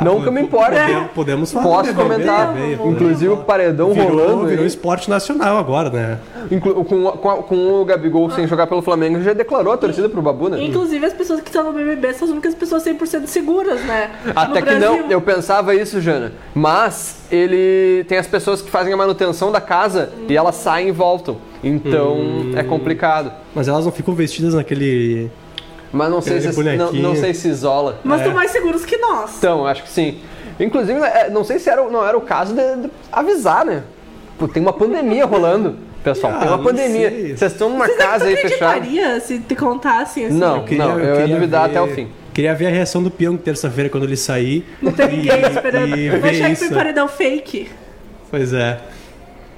não 0.02 0.22
que 0.22 0.26
eu 0.28 0.32
me 0.32 0.40
importe. 0.40 0.70
Podemos, 0.80 1.10
podemos 1.14 1.52
falar. 1.52 1.64
Posso 1.64 1.92
ver 1.92 2.02
comentar. 2.02 2.54
ver. 2.54 2.78
Inclusive 2.84 3.28
o 3.28 3.36
paredão 3.38 3.92
Virou, 3.92 4.08
rolando. 4.10 4.46
virou 4.46 4.64
esporte 4.64 5.10
nacional 5.10 5.58
agora, 5.58 5.90
né? 5.90 6.18
Inclu- 6.50 6.82
com, 6.84 7.04
com, 7.12 7.42
com 7.42 7.80
o 7.80 7.84
Gabigol 7.84 8.30
sem 8.30 8.46
jogar 8.46 8.66
pelo 8.66 8.80
Flamengo, 8.80 9.20
já 9.22 9.32
declarou 9.34 9.72
a 9.72 9.76
torcida 9.76 10.08
pro 10.08 10.22
Babu, 10.22 10.48
né? 10.48 10.64
Inclusive, 10.64 11.04
as 11.04 11.12
pessoas 11.12 11.40
que 11.42 11.48
estão 11.48 11.62
no 11.64 11.72
BBB 11.74 12.14
são 12.14 12.26
as 12.26 12.32
únicas 12.32 12.54
pessoas 12.54 12.82
100% 12.84 13.26
seguras, 13.26 13.82
né? 13.84 14.10
Até 14.34 14.60
no 14.60 14.66
que 14.66 14.74
Brasil. 14.74 15.02
não, 15.02 15.10
eu 15.10 15.20
pensava 15.20 15.74
isso, 15.74 16.00
Jana. 16.00 16.32
Mas 16.54 17.16
ele 17.30 18.04
tem 18.08 18.16
as 18.16 18.26
pessoas 18.26 18.62
que 18.62 18.70
fazem 18.70 18.92
a 18.94 18.96
manutenção 18.96 19.52
da 19.52 19.60
casa 19.60 20.10
e 20.28 20.34
elas 20.36 20.54
saem 20.54 20.88
e 20.88 20.92
voltam. 20.92 21.36
Então 21.62 22.16
Hum. 22.16 22.52
é 22.56 22.62
complicado. 22.64 23.30
Mas 23.54 23.68
elas 23.68 23.84
não 23.84 23.92
ficam 23.92 24.14
vestidas 24.14 24.54
naquele. 24.54 25.30
Mas 25.92 26.10
não 26.10 26.20
sei, 26.22 26.38
Aquele 26.38 26.52
se, 26.52 26.76
não, 26.76 26.92
não 26.92 27.16
sei 27.16 27.34
se 27.34 27.48
isola. 27.48 28.00
Mas 28.02 28.20
É. 28.20 28.22
estão 28.24 28.34
mais 28.34 28.50
seguros 28.50 28.84
que 28.84 28.96
nós. 28.96 29.36
Então, 29.38 29.66
acho 29.66 29.82
que 29.82 29.90
sim. 29.90 30.18
Inclusive, 30.58 30.98
é, 31.00 31.28
não 31.30 31.44
sei 31.44 31.58
se 31.58 31.68
era, 31.68 31.82
não 31.88 32.06
era 32.06 32.16
o 32.16 32.20
caso 32.22 32.54
de, 32.54 32.76
de 32.82 32.90
avisar, 33.10 33.64
né? 33.64 33.82
Pô, 34.38 34.48
tem 34.48 34.62
uma 34.62 34.72
pandemia 34.72 35.26
rolando, 35.26 35.76
pessoal. 36.02 36.32
tem 36.34 36.42
Ah, 36.48 36.52
uma 36.52 36.56
não 36.58 36.64
pandemia. 36.64 37.10
Vocês 37.36 37.52
estão 37.52 37.68
numa 37.68 37.86
Vocês 37.86 37.98
casa 37.98 38.24
aí 38.24 38.36
fechada. 38.36 38.72
acreditaria 38.72 39.20
se 39.20 39.38
te 39.38 39.54
contassem 39.54 40.26
assim? 40.26 40.38
Não, 40.38 40.64
não, 40.66 40.98
eu, 40.98 41.04
ia 41.14 41.20
queria 41.20 41.34
duvidar 41.36 41.68
ver- 41.68 41.76
até 41.78 41.80
o 41.82 41.94
fim. 41.94 42.08
Queria 42.32 42.54
ver 42.54 42.66
a 42.66 42.70
reação 42.70 43.02
do 43.02 43.10
Pyong 43.10 43.36
terça-feira 43.36 43.90
quando 43.90 44.04
ele 44.04 44.16
sair. 44.16 44.64
Não 44.80 44.92
tem 44.92 45.08
ninguém 45.08 45.42
esperando. 45.42 45.90
Vai 45.90 46.18
ver 46.20 46.28
achar 46.30 46.46
que 46.46 46.52
isso. 46.52 46.66
foi 46.68 46.74
paredão 46.76 47.06
fake. 47.08 47.68
Pois 48.30 48.52
é. 48.54 48.78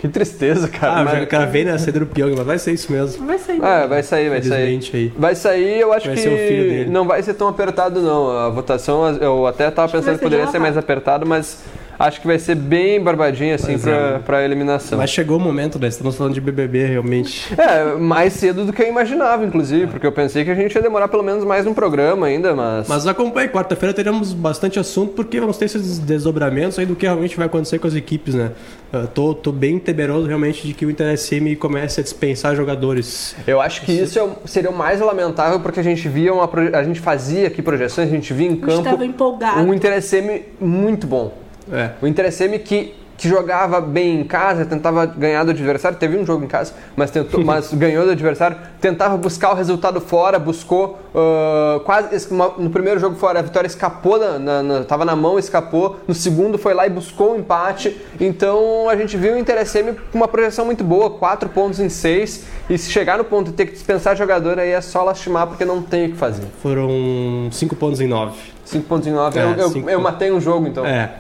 Que 0.05 0.09
tristeza, 0.11 0.69
cara. 0.69 1.01
Ah, 1.01 1.05
mas- 1.05 1.14
já 1.19 1.23
o 1.23 1.27
cara 1.27 1.47
veio 1.47 1.64
na 1.64 1.79
saída 1.79 1.99
do 2.01 2.05
Pyong, 2.07 2.35
mas 2.37 2.47
vai 2.47 2.59
ser 2.59 2.73
isso 2.73 2.93
mesmo. 2.93 3.27
Vai 3.27 3.38
sair. 3.38 3.59
Ah, 3.64 3.87
vai 3.87 4.03
sair, 4.03 4.29
vai 4.29 4.43
sair. 4.43 4.79
Aí. 4.93 5.12
Vai 5.17 5.35
sair, 5.35 5.81
eu 5.81 5.95
acho 5.95 6.09
Vai 6.09 6.14
que 6.17 6.21
ser 6.21 6.29
o 6.29 6.37
filho 6.37 6.69
dele. 6.69 6.90
não 6.90 7.07
vai 7.07 7.23
ser 7.23 7.33
tão 7.33 7.49
apertado 7.49 8.03
não. 8.03 8.31
A 8.31 8.51
votação, 8.51 9.09
eu 9.17 9.47
até 9.47 9.71
tava 9.71 9.88
que 9.88 9.97
pensando 9.97 10.12
que 10.12 10.19
ser 10.19 10.25
poderia 10.25 10.47
ser 10.49 10.59
mais 10.59 10.77
apertado, 10.77 11.25
mas 11.25 11.59
acho 11.98 12.20
que 12.20 12.26
vai 12.26 12.38
ser 12.38 12.54
bem 12.54 13.00
barbadinho 13.02 13.54
assim 13.54 13.78
pra, 13.78 13.92
é. 13.92 14.18
pra 14.18 14.44
eliminação. 14.44 14.98
Mas 14.98 15.11
chegou 15.11 15.37
o 15.37 15.40
momento, 15.40 15.78
né? 15.78 15.88
Estamos 15.88 16.16
falando 16.16 16.35
de 16.35 16.40
BBB 16.40 16.87
realmente. 16.87 17.52
É, 17.59 17.94
mais 17.96 18.33
cedo 18.35 18.64
do 18.64 18.72
que 18.72 18.83
eu 18.83 18.88
imaginava, 18.88 19.44
inclusive, 19.44 19.87
porque 19.87 20.07
eu 20.07 20.12
pensei 20.12 20.44
que 20.44 20.50
a 20.50 20.54
gente 20.54 20.74
ia 20.74 20.83
demorar 20.83 21.09
pelo 21.09 21.22
menos 21.22 21.44
mais 21.44 21.66
um 21.66 21.74
programa 21.74 22.26
ainda, 22.26 22.54
mas... 22.54 22.88
Mas 22.88 23.07
acompanhe, 23.07 23.48
quarta-feira 23.48 23.92
teremos 23.94 24.33
bastante 24.33 24.78
assunto 24.78 25.12
porque 25.14 25.40
vamos 25.40 25.57
ter 25.57 25.66
esses 25.66 25.98
desdobramentos 25.98 26.78
aí 26.78 26.87
do 26.87 26.94
que 26.96 27.07
realmente 27.07 27.37
vai 27.37 27.46
acontecer 27.46 27.78
com 27.78 27.87
as 27.87 27.94
equipes, 27.94 28.35
né? 28.35 28.52
Eu 28.92 29.07
tô, 29.09 29.35
tô 29.35 29.50
bem 29.50 29.78
temeroso 29.78 30.26
realmente 30.26 30.66
de 30.66 30.72
que 30.74 30.87
o 30.87 30.90
Inter 30.90 31.16
SM 31.18 31.57
comece 31.59 32.00
a 32.00 32.02
dispensar 32.02 32.54
jogadores. 32.54 33.35
Eu 33.46 33.61
acho 33.61 33.83
que 33.83 33.92
isso 33.92 34.18
é 34.18 34.22
o- 34.22 34.37
seria 34.44 34.70
o 34.70 34.76
mais 34.76 35.00
lamentável 35.00 35.59
porque 35.61 35.80
a 35.80 35.83
gente 35.83 36.09
via 36.09 36.33
uma 36.33 36.48
a 36.72 36.83
gente 36.85 37.00
fazia 37.00 37.48
aqui 37.48 37.61
projeções, 37.62 38.09
a 38.09 38.11
gente 38.11 38.33
via 38.33 38.46
em 38.46 38.50
A 38.50 38.54
gente 38.54 38.64
campo 38.66 38.83
tava 38.85 39.04
empolgado. 39.04 39.61
um 39.61 39.74
Inter 39.74 40.00
SM 40.00 40.42
muito 40.61 41.07
bom. 41.07 41.43
É. 41.72 41.90
O 42.03 42.07
Inter 42.07 42.31
SM 42.33 42.59
que, 42.59 42.94
que 43.16 43.29
jogava 43.29 43.81
bem 43.81 44.20
em 44.20 44.24
casa, 44.24 44.64
tentava 44.66 45.07
ganhar 45.07 45.44
do 45.44 45.50
adversário, 45.53 45.96
teve 45.96 46.18
um 46.18 46.27
jogo 46.27 46.44
em 46.44 46.48
casa, 46.48 46.72
mas, 46.96 47.11
tentou, 47.11 47.42
mas 47.44 47.72
ganhou 47.72 48.05
do 48.05 48.11
adversário, 48.11 48.57
tentava 48.81 49.16
buscar 49.16 49.53
o 49.53 49.55
resultado 49.55 50.00
fora, 50.00 50.38
buscou 50.38 50.98
ah, 51.14 51.81
quase 51.85 52.29
no 52.59 52.70
primeiro 52.70 52.98
jogo 52.98 53.14
fora 53.16 53.38
a 53.38 53.42
vitória 53.42 53.66
escapou, 53.68 54.18
na, 54.18 54.38
na- 54.38 54.62
na- 54.62 54.85
tava 54.85 55.05
na 55.05 55.14
mão, 55.14 55.38
escapou, 55.38 56.00
no 56.09 56.14
segundo 56.14 56.59
foi 56.59 56.74
lá 56.74 56.87
e 56.87 56.90
buscou 56.90 57.35
o 57.35 57.38
empate, 57.38 57.96
então 58.20 58.88
a 58.90 58.96
gente 58.96 59.16
viu 59.16 59.35
o 59.35 59.38
Inter 59.38 59.64
SM 59.64 59.92
com 60.11 60.18
uma 60.18 60.27
projeção 60.29 60.64
muito 60.64 60.83
boa, 60.83 61.09
4 61.11 61.48
pontos 61.50 61.79
em 61.81 61.88
6, 61.88 62.44
e 62.68 62.77
se 62.77 62.90
chegar 62.90 63.16
no 63.16 63.24
ponto 63.24 63.50
de 63.50 63.53
ter 63.57 63.66
que 63.66 63.72
dispensar 63.72 64.16
jogador 64.16 64.59
aí 64.59 64.70
é 64.70 64.81
só 64.81 65.05
lastimar 65.05 65.46
porque 65.46 65.64
não 65.64 65.81
tem 65.81 66.07
o 66.09 66.11
que 66.11 66.16
fazer. 66.16 66.46
Foram 66.61 67.48
cinco 67.53 67.77
pontos 67.77 68.00
em 68.00 68.09
nove. 68.09 68.35
5 68.35 68.35
pontos 68.35 68.40
em 68.40 68.46
9, 68.46 68.54
É, 68.66 69.42
eu, 69.44 69.50
eu, 69.64 69.68
cinco 69.70 69.90
eu 69.90 69.98
pontos. 69.98 70.12
matei 70.12 70.33
um 70.33 70.40
jogo 70.40 70.66
então. 70.66 70.85
É, 70.87 71.14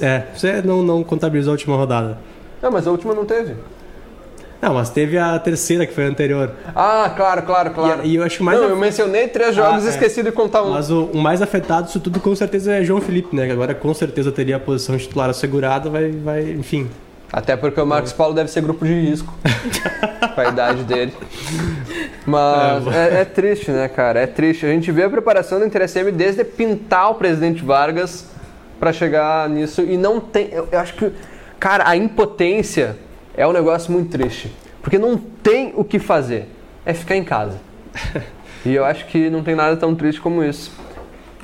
é. 0.00 0.22
Você 0.34 0.62
não, 0.62 0.82
não 0.82 1.02
contabilizou 1.04 1.52
a 1.52 1.54
última 1.54 1.76
rodada. 1.76 2.18
Não, 2.62 2.70
mas 2.70 2.86
a 2.86 2.90
última 2.90 3.14
não 3.14 3.24
teve. 3.24 3.54
Não, 4.62 4.72
mas 4.72 4.88
teve 4.88 5.18
a 5.18 5.38
terceira 5.38 5.86
que 5.86 5.92
foi 5.92 6.06
a 6.06 6.08
anterior. 6.08 6.50
Ah, 6.74 7.12
claro, 7.14 7.42
claro, 7.42 7.70
claro. 7.72 8.00
E- 8.02 8.08
e 8.12 8.16
eu 8.16 8.22
acho 8.24 8.42
mais 8.42 8.58
Não, 8.58 8.66
a- 8.66 8.70
eu 8.70 8.76
mencionei 8.76 9.28
três 9.28 9.54
jogos 9.54 9.84
e 9.84 9.86
Ah, 9.86 9.90
é. 9.90 9.92
esqueci 9.92 10.22
de 10.22 10.32
contar 10.32 10.62
um. 10.62 10.70
Mas 10.70 10.90
o, 10.90 11.04
o 11.12 11.18
mais 11.18 11.42
afetado 11.42 11.86
disso 11.86 12.00
tudo 12.00 12.18
com 12.18 12.34
certeza 12.34 12.72
é 12.74 12.82
João 12.82 13.00
Felipe, 13.00 13.36
né? 13.36 13.44
Que 13.46 13.52
agora 13.52 13.74
com 13.74 13.92
certeza 13.92 14.32
teria 14.32 14.56
a 14.56 14.58
posição 14.58 14.96
titular 14.96 15.28
assegurada, 15.28 15.90
vai, 15.90 16.10
vai 16.10 16.50
enfim. 16.52 16.88
Até 17.32 17.56
porque 17.56 17.80
o 17.80 17.86
Marcos 17.86 18.12
Paulo 18.12 18.34
deve 18.34 18.50
ser 18.50 18.62
grupo 18.62 18.84
de 18.84 18.92
risco. 18.92 19.32
com 20.34 20.40
a 20.40 20.48
idade 20.48 20.84
dele. 20.84 21.12
Mas 22.26 22.86
é, 22.88 23.22
é 23.22 23.24
triste, 23.24 23.70
né, 23.70 23.88
cara? 23.88 24.20
É 24.20 24.26
triste. 24.26 24.66
A 24.66 24.68
gente 24.68 24.92
vê 24.92 25.04
a 25.04 25.10
preparação 25.10 25.58
do 25.58 25.64
Inter 25.64 25.88
SM 25.88 26.10
desde 26.12 26.44
pintar 26.44 27.10
o 27.10 27.14
presidente 27.14 27.64
Vargas 27.64 28.26
pra 28.78 28.92
chegar 28.92 29.48
nisso 29.48 29.82
e 29.82 29.96
não 29.96 30.20
tem. 30.20 30.48
Eu, 30.52 30.68
eu 30.70 30.78
acho 30.78 30.94
que, 30.94 31.12
cara, 31.58 31.88
a 31.88 31.96
impotência 31.96 32.96
é 33.36 33.46
um 33.46 33.52
negócio 33.52 33.90
muito 33.92 34.10
triste. 34.10 34.52
Porque 34.82 34.98
não 34.98 35.16
tem 35.16 35.72
o 35.74 35.82
que 35.82 35.98
fazer. 35.98 36.48
É 36.84 36.94
ficar 36.94 37.16
em 37.16 37.24
casa. 37.24 37.58
E 38.64 38.74
eu 38.74 38.84
acho 38.84 39.06
que 39.06 39.30
não 39.30 39.44
tem 39.44 39.54
nada 39.54 39.76
tão 39.76 39.94
triste 39.94 40.20
como 40.20 40.42
isso. 40.42 40.72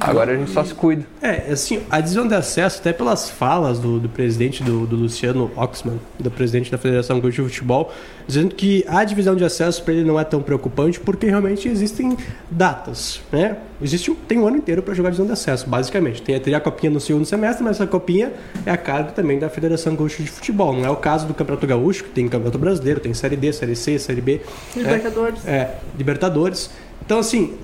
Agora 0.02 0.32
a 0.32 0.36
gente 0.36 0.50
só 0.50 0.64
se 0.64 0.74
cuida. 0.74 1.04
É, 1.20 1.52
assim, 1.52 1.82
a 1.90 2.00
divisão 2.00 2.26
de 2.26 2.34
acesso, 2.34 2.80
até 2.80 2.92
pelas 2.92 3.30
falas 3.30 3.78
do, 3.78 4.00
do 4.00 4.08
presidente 4.08 4.62
do, 4.62 4.86
do 4.86 4.96
Luciano 4.96 5.50
Oxman, 5.56 6.00
do 6.18 6.30
presidente 6.30 6.70
da 6.70 6.78
Federação 6.78 7.20
Gaúcha 7.20 7.42
de 7.42 7.48
Futebol, 7.48 7.92
dizendo 8.26 8.54
que 8.54 8.84
a 8.88 9.04
divisão 9.04 9.36
de 9.36 9.44
acesso 9.44 9.82
para 9.82 9.94
ele 9.94 10.04
não 10.04 10.18
é 10.18 10.24
tão 10.24 10.42
preocupante 10.42 10.98
porque 10.98 11.26
realmente 11.26 11.68
existem 11.68 12.16
datas, 12.50 13.20
né? 13.30 13.58
Existe 13.80 14.12
tem 14.28 14.38
um 14.38 14.46
ano 14.46 14.56
inteiro 14.56 14.82
para 14.82 14.94
jogar 14.94 15.08
a 15.08 15.12
divisão 15.12 15.26
de 15.26 15.32
acesso, 15.32 15.68
basicamente. 15.68 16.22
Tem, 16.22 16.38
teria 16.38 16.58
a 16.58 16.60
copinha 16.60 16.90
no 16.90 17.00
segundo 17.00 17.24
semestre, 17.24 17.64
mas 17.64 17.76
essa 17.76 17.86
copinha 17.86 18.32
é 18.64 18.70
a 18.70 18.76
cargo 18.76 19.12
também 19.12 19.38
da 19.38 19.48
Federação 19.48 19.94
Gaúcha 19.94 20.22
de 20.22 20.30
Futebol. 20.30 20.72
Não 20.72 20.84
é 20.84 20.90
o 20.90 20.96
caso 20.96 21.26
do 21.26 21.34
Campeonato 21.34 21.66
Gaúcho, 21.66 22.04
que 22.04 22.10
tem 22.10 22.28
Campeonato 22.28 22.58
Brasileiro, 22.58 23.00
tem 23.00 23.12
Série 23.14 23.36
D, 23.36 23.52
Série 23.52 23.76
C, 23.76 23.98
Série 23.98 24.20
B. 24.20 24.40
né? 24.76 24.82
Libertadores. 24.82 25.46
É, 25.46 25.74
Libertadores. 25.96 26.70
Então, 27.04 27.18
assim, 27.18 27.54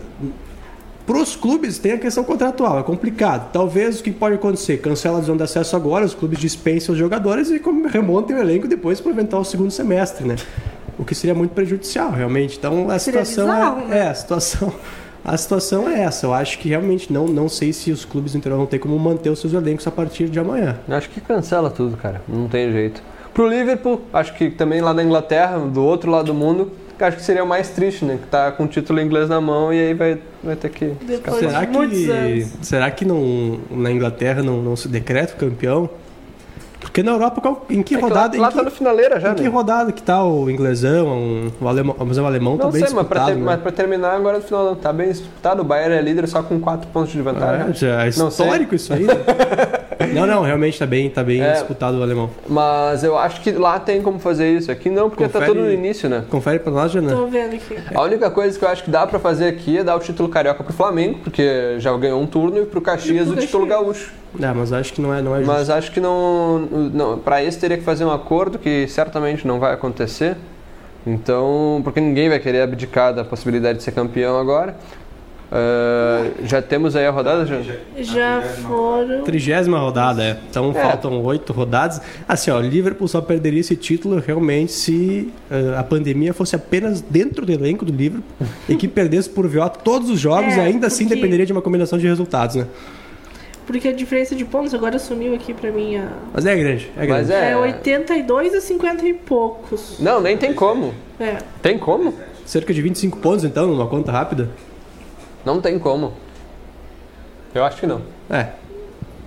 para 1.09 1.17
os 1.17 1.35
clubes 1.35 1.79
tem 1.79 1.93
a 1.93 1.99
questão 1.99 2.23
contratual, 2.23 2.79
é 2.79 2.83
complicado. 2.83 3.51
Talvez 3.51 3.99
o 3.99 4.03
que 4.03 4.11
pode 4.11 4.35
acontecer, 4.35 4.77
cancela 4.77 5.17
a 5.17 5.21
divisão 5.21 5.39
de 5.39 5.43
acesso 5.43 5.75
agora, 5.75 6.05
os 6.05 6.13
clubes 6.13 6.39
dispensam 6.39 6.93
os 6.93 6.99
jogadores 6.99 7.49
e 7.49 7.59
remontem 7.89 8.37
o 8.37 8.39
elenco 8.39 8.69
depois 8.69 9.01
para 9.01 9.11
inventar 9.11 9.41
o 9.41 9.45
segundo 9.45 9.71
semestre, 9.71 10.29
né? 10.29 10.37
O 10.99 11.07
que 11.07 11.15
seria 11.15 11.35
muito 11.35 11.53
prejudicial, 11.53 12.11
realmente. 12.11 12.59
Então 12.59 12.91
a 12.91 12.99
Seria 12.99 13.25
situação 13.25 13.55
bizarro, 13.55 13.81
é, 13.81 13.87
né? 13.87 13.99
é, 14.01 14.09
a 14.09 14.15
situação 14.15 14.75
a 15.25 15.37
situação 15.39 15.89
é 15.89 16.03
essa. 16.03 16.27
Eu 16.27 16.35
acho 16.35 16.59
que 16.59 16.69
realmente 16.69 17.11
não 17.11 17.27
não 17.27 17.49
sei 17.49 17.73
se 17.73 17.91
os 17.91 18.05
clubes 18.05 18.33
do 18.33 18.39
interior 18.39 18.59
vão 18.59 18.67
ter 18.67 18.79
como 18.79 18.99
manter 18.99 19.31
os 19.31 19.39
seus 19.39 19.55
elencos 19.55 19.87
a 19.87 19.91
partir 19.91 20.29
de 20.29 20.39
amanhã. 20.39 20.79
Acho 20.87 21.09
que 21.09 21.23
cancela 21.23 21.71
tudo, 21.71 21.97
cara. 21.97 22.21
Não 22.29 22.49
tem 22.49 22.71
jeito. 22.71 23.03
Pro 23.33 23.49
Liverpool, 23.49 24.03
acho 24.13 24.35
que 24.35 24.51
também 24.51 24.83
lá 24.83 24.93
na 24.93 25.03
Inglaterra, 25.03 25.59
do 25.59 25.83
outro 25.83 26.11
lado 26.11 26.27
do 26.27 26.35
mundo, 26.35 26.71
que 26.99 27.05
acho 27.05 27.17
que 27.17 27.23
seria 27.23 27.45
o 27.45 27.47
mais 27.47 27.71
triste, 27.71 28.05
né? 28.05 28.19
Que 28.21 28.27
tá 28.29 28.51
com 28.53 28.65
o 28.65 28.67
título 28.67 29.01
inglês 29.01 29.29
na 29.29 29.41
mão 29.41 29.73
e 29.73 29.81
aí 29.81 29.95
vai, 29.95 30.19
vai 30.43 30.57
ter 30.57 30.69
que. 30.69 30.87
Depois 31.03 31.39
Será 31.39 31.61
de 31.65 31.67
que 31.69 32.11
anos. 32.11 32.49
será 32.63 32.91
que 32.91 33.05
não, 33.05 33.59
na 33.71 33.91
Inglaterra 33.91 34.43
não, 34.43 34.61
não 34.61 34.75
se 34.77 34.89
decreta 34.89 35.33
o 35.35 35.37
campeão? 35.37 35.89
Porque 36.81 37.03
na 37.03 37.11
Europa, 37.13 37.41
qual- 37.41 37.67
em 37.69 37.83
que 37.83 37.95
É 37.95 37.99
que 37.99 38.03
rodada. 38.05 38.37
lá, 38.37 38.43
lá 38.43 38.49
em 38.49 38.51
que, 38.53 38.57
tá 38.59 38.63
no 38.65 38.71
finaleira 38.71 39.19
já, 39.21 39.33
em 39.33 39.35
que 39.35 39.43
né? 39.43 39.49
rodada 39.49 39.91
que 39.93 40.01
tá 40.03 40.23
o 40.25 40.49
inglesão, 40.49 41.09
um, 41.09 41.51
o 41.61 41.69
alemão, 41.69 41.97
o 41.99 42.05
museu 42.05 42.25
alemão 42.25 42.57
tá 42.57 42.65
Não 42.65 42.71
bem 42.73 42.85
sei, 42.85 42.95
mas 42.95 43.07
pra, 43.07 43.17
disputado. 43.19 43.27
ter- 43.33 43.37
né? 43.41 43.45
mas 43.45 43.61
pra 43.61 43.73
terminar 43.73 44.15
agora 44.15 44.39
no 44.39 44.45
final 44.45 44.77
tá 44.77 44.93
bem 44.93 45.09
disputado. 45.09 45.63
O 45.63 45.65
Bayern 45.65 45.95
é 45.95 46.01
líder 46.01 46.29
só 46.29 46.41
com 46.43 46.59
4 46.61 46.89
pontos 46.91 47.11
de 47.13 47.21
vantagem. 47.21 47.71
É, 47.71 47.75
já 47.75 48.03
é 48.03 48.07
Não 48.17 48.31
sei. 48.31 48.47
histórico 48.47 48.75
isso 48.77 48.93
aí. 48.93 49.05
né? 49.05 49.15
não, 50.13 50.27
não, 50.27 50.43
realmente 50.43 50.79
tá 50.79 50.87
bem, 50.87 51.09
tá 51.11 51.23
bem 51.23 51.41
É. 51.43 51.53
disputado 51.53 51.99
o 51.99 52.03
alemão. 52.03 52.31
Mas 52.49 53.03
eu 53.05 53.17
acho 53.19 53.41
que 53.41 53.53
lá 53.53 53.79
tem 53.81 54.01
como 54.03 54.19
fazer 54.19 54.51
isso. 54.51 54.71
Aqui 54.71 54.89
não, 54.91 55.09
porque 55.09 55.25
tá 55.25 55.39
Confere- 55.41 55.47
tudo 55.53 55.65
no 55.65 55.73
início, 55.73 56.09
né? 56.09 56.25
Confere 56.31 56.59
pra 56.59 56.73
nós, 56.73 56.93
Jana. 56.93 57.11
Tô 57.15 57.27
vendo 57.27 57.55
aqui. 57.55 57.77
A 57.95 58.03
única 58.03 58.31
coisa 58.31 58.59
que 58.59 58.65
eu 58.65 58.69
acho 58.69 58.85
que 58.85 58.91
dá 58.91 59.07
pra 59.07 59.19
fazer 59.19 59.47
aqui 59.47 59.79
é 59.79 59.85
dar 59.85 59.97
o 59.97 59.99
título 60.01 60.29
carioca 60.29 60.63
pro 60.65 60.73
Flamengo, 60.73 61.21
porque 61.23 61.77
já 61.79 61.97
ganhou 61.97 62.21
um 62.21 62.27
turno, 62.27 62.59
e 62.59 62.67
pro 62.67 62.81
Caxias 62.81 63.27
E 63.27 63.31
o 63.31 63.33
pro 63.35 63.41
título 63.41 63.67
Caxias. 63.67 63.85
gaúcho. 63.87 64.13
Ah, 64.43 64.55
mas 64.55 64.73
acho 64.73 64.93
que 64.93 65.01
não 65.01 65.15
é, 65.15 65.23
não 65.23 65.35
é 65.35 65.39
justo. 65.39 65.53
Mas 65.53 65.71
acho 65.71 65.91
que 65.91 66.01
não, 66.01 66.59
não. 66.93 67.19
Pra 67.19 67.43
esse 67.43 67.59
teria 67.59 67.79
que 67.79 67.85
fazer 67.85 68.05
um 68.05 68.13
acordo 68.13 68.59
que 68.59 68.87
certamente 68.89 69.47
não 69.47 69.59
vai 69.59 69.73
acontecer. 69.73 70.37
Então, 71.07 71.81
porque 71.85 72.01
ninguém 72.01 72.29
vai 72.29 72.39
querer 72.39 72.61
abdicar 72.63 73.15
da 73.15 73.25
possibilidade 73.25 73.79
de 73.79 73.85
ser 73.85 73.93
campeão 73.93 74.39
agora. 74.39 74.77
Ah, 75.51 76.27
já 76.45 76.61
temos 76.61 76.95
aí 76.95 77.07
a 77.07 77.11
rodada, 77.11 77.47
já? 77.47 77.59
Já 77.97 78.43
foram. 78.43 79.23
Trigésima 79.23 79.79
rodada, 79.79 80.23
é. 80.23 80.37
Então 80.51 80.71
É. 80.71 80.75
faltam 80.75 81.23
oito 81.25 81.53
rodadas. 81.53 82.01
Assim, 82.29 82.51
ó, 82.51 82.59
o 82.59 82.61
Liverpool 82.61 83.09
só 83.09 83.21
perderia 83.21 83.61
esse 83.61 83.75
título 83.75 84.21
realmente 84.21 84.73
se 84.73 85.33
eh, 85.51 85.75
a 85.77 85.83
pandemia 85.83 86.35
fosse 86.35 86.55
apenas 86.55 87.01
dentro 87.01 87.47
do 87.47 87.53
elenco 87.53 87.85
do 87.85 87.93
Liverpool 87.93 88.25
e 88.69 88.77
que 88.77 88.87
perdesse 88.87 89.31
por 89.31 89.47
VO 89.49 89.69
todos 89.83 90.11
os 90.11 90.21
jogos 90.21 90.53
É, 90.55 90.57
e 90.59 90.61
ainda 90.61 90.87
assim 90.89 91.05
porque- 91.05 91.15
dependeria 91.17 91.47
de 91.47 91.53
uma 91.53 91.63
combinação 91.63 91.99
de 91.99 92.07
resultados, 92.07 92.57
né? 92.57 92.67
Porque 93.67 93.89
a 93.89 93.93
diferença 93.93 94.35
de 94.35 94.45
pontos 94.47 94.73
agora 94.75 94.99
sumiu 94.99 95.35
aqui 95.35 95.53
pra 95.53 95.71
mim. 95.71 95.97
a- 95.97 96.09
Mas 96.33 96.47
é 96.47 96.57
grande, 96.57 96.91
é 96.97 97.07
grande. 97.07 97.23
Mas 97.23 97.31
é. 97.31 97.53
É 97.53 97.57
82 97.57 98.55
a 98.55 98.61
50 98.61 99.07
e 99.07 99.13
poucos. 99.15 99.97
Não, 99.99 100.21
nem 100.21 100.37
tem 100.39 100.53
como. 100.55 100.95
É. 101.21 101.37
Tem 101.63 101.79
como? 101.79 102.15
Cerca 102.47 102.73
de 102.73 102.81
25 102.81 103.19
pontos, 103.19 103.45
então, 103.45 103.67
numa 103.67 103.87
conta 103.87 104.11
rápida. 104.11 104.49
Não 105.45 105.61
tem 105.61 105.79
como. 105.79 106.15
Eu 107.55 107.65
acho 107.65 107.79
que 107.79 107.87
não. 107.87 108.03
É. 108.31 108.49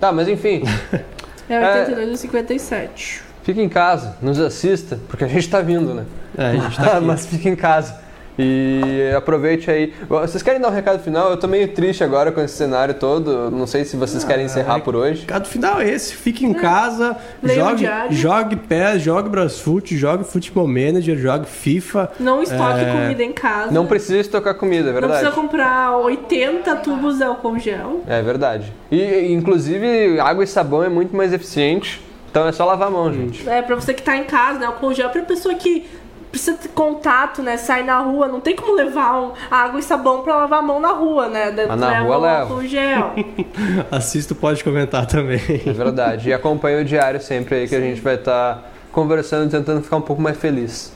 Tá, 0.00 0.12
mas 0.12 0.28
enfim, 0.28 0.62
É 1.48 1.80
82 1.80 2.12
a 2.12 2.16
57. 2.16 3.22
fique 3.42 3.60
em 3.60 3.68
casa, 3.68 4.16
nos 4.22 4.38
assista, 4.38 4.98
porque 5.08 5.24
a 5.24 5.28
gente 5.28 5.48
tá 5.50 5.60
vindo, 5.60 5.92
né? 5.94 6.04
É, 6.36 6.46
a 6.46 6.52
gente 6.54 6.76
tá 6.76 6.96
aqui. 6.98 7.04
mas 7.04 7.26
fique 7.26 7.48
em 7.48 7.56
casa. 7.56 8.00
E 8.38 9.12
aproveite 9.16 9.70
aí. 9.70 9.92
Vocês 10.08 10.42
querem 10.42 10.60
dar 10.60 10.68
um 10.68 10.72
recado 10.72 10.98
final? 11.02 11.30
Eu 11.30 11.36
tô 11.36 11.46
meio 11.46 11.68
triste 11.68 12.02
agora 12.02 12.32
com 12.32 12.40
esse 12.40 12.54
cenário 12.54 12.94
todo. 12.94 13.50
Não 13.50 13.66
sei 13.66 13.84
se 13.84 13.96
vocês 13.96 14.24
querem 14.24 14.46
encerrar 14.46 14.80
por 14.80 14.96
hoje. 14.96 15.18
O 15.18 15.20
recado 15.22 15.46
final 15.48 15.80
é 15.80 15.90
esse. 15.90 16.14
Fique 16.14 16.44
em 16.46 16.54
casa, 16.54 17.16
Leia 17.42 17.64
o 17.66 17.68
jogue, 17.76 17.88
jogue 18.10 18.56
PES, 18.56 19.02
jogue 19.02 19.28
Brasfoot, 19.28 19.96
jogue 19.96 20.24
Futebol 20.24 20.66
Manager, 20.66 21.16
jogue 21.18 21.46
FIFA. 21.46 22.10
Não 22.18 22.42
estoque 22.42 22.80
É. 22.80 22.92
comida 22.92 23.22
em 23.22 23.32
casa. 23.32 23.70
Não 23.70 23.86
precisa 23.86 24.18
estocar 24.18 24.54
comida, 24.54 24.90
é 24.90 24.92
Não 24.92 25.00
precisa 25.00 25.30
verdade. 25.30 25.36
comprar 25.36 25.96
80 25.98 26.76
tubos 26.76 27.18
de 27.18 27.24
álcool 27.24 27.58
gel. 27.58 28.02
É 28.06 28.22
verdade. 28.22 28.72
E, 28.90 29.32
inclusive, 29.32 30.18
água 30.20 30.42
e 30.44 30.46
sabão 30.46 30.82
é 30.82 30.88
muito 30.88 31.14
mais 31.16 31.32
eficiente. 31.32 32.00
Então 32.30 32.48
é 32.48 32.52
só 32.52 32.64
lavar 32.64 32.88
a 32.88 32.90
mão, 32.90 33.12
gente. 33.12 33.46
É, 33.46 33.60
pra 33.60 33.76
você 33.76 33.92
que 33.92 34.02
tá 34.02 34.16
em 34.16 34.24
casa, 34.24 34.58
né? 34.58 34.64
Álcool 34.64 34.94
gel 34.94 35.08
é 35.08 35.12
pra 35.12 35.20
pessoa 35.22 35.54
que 35.54 35.84
precisa 36.32 36.56
ter 36.56 36.68
contato, 36.70 37.42
né? 37.42 37.58
Sai 37.58 37.84
na 37.84 37.98
rua, 37.98 38.26
não 38.26 38.40
tem 38.40 38.56
como 38.56 38.74
levar 38.74 39.20
um, 39.20 39.32
água 39.50 39.78
e 39.78 39.82
sabão 39.82 40.22
pra 40.22 40.34
lavar 40.34 40.58
a 40.60 40.62
mão 40.62 40.80
na 40.80 40.90
rua, 40.90 41.28
né? 41.28 41.52
Mas 41.54 41.68
tu 41.68 41.76
na 41.76 41.88
leva 41.90 42.04
rua 42.04 42.16
leva. 42.16 42.66
gel. 42.66 43.12
Assisto, 43.92 44.34
pode 44.34 44.64
comentar 44.64 45.06
também. 45.06 45.40
É 45.66 45.72
verdade. 45.72 46.30
E 46.30 46.32
acompanha 46.32 46.80
o 46.80 46.84
diário 46.84 47.20
sempre 47.20 47.54
aí 47.54 47.68
que 47.68 47.76
a 47.76 47.80
gente 47.80 48.00
vai 48.00 48.14
estar 48.14 48.72
conversando, 48.90 49.50
tentando 49.50 49.82
ficar 49.82 49.96
um 49.96 50.02
pouco 50.02 50.22
mais 50.22 50.36
feliz. 50.38 50.92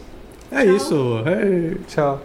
É 0.50 0.64
isso. 0.64 1.22
É. 1.26 1.76
Tchau. 1.86 2.20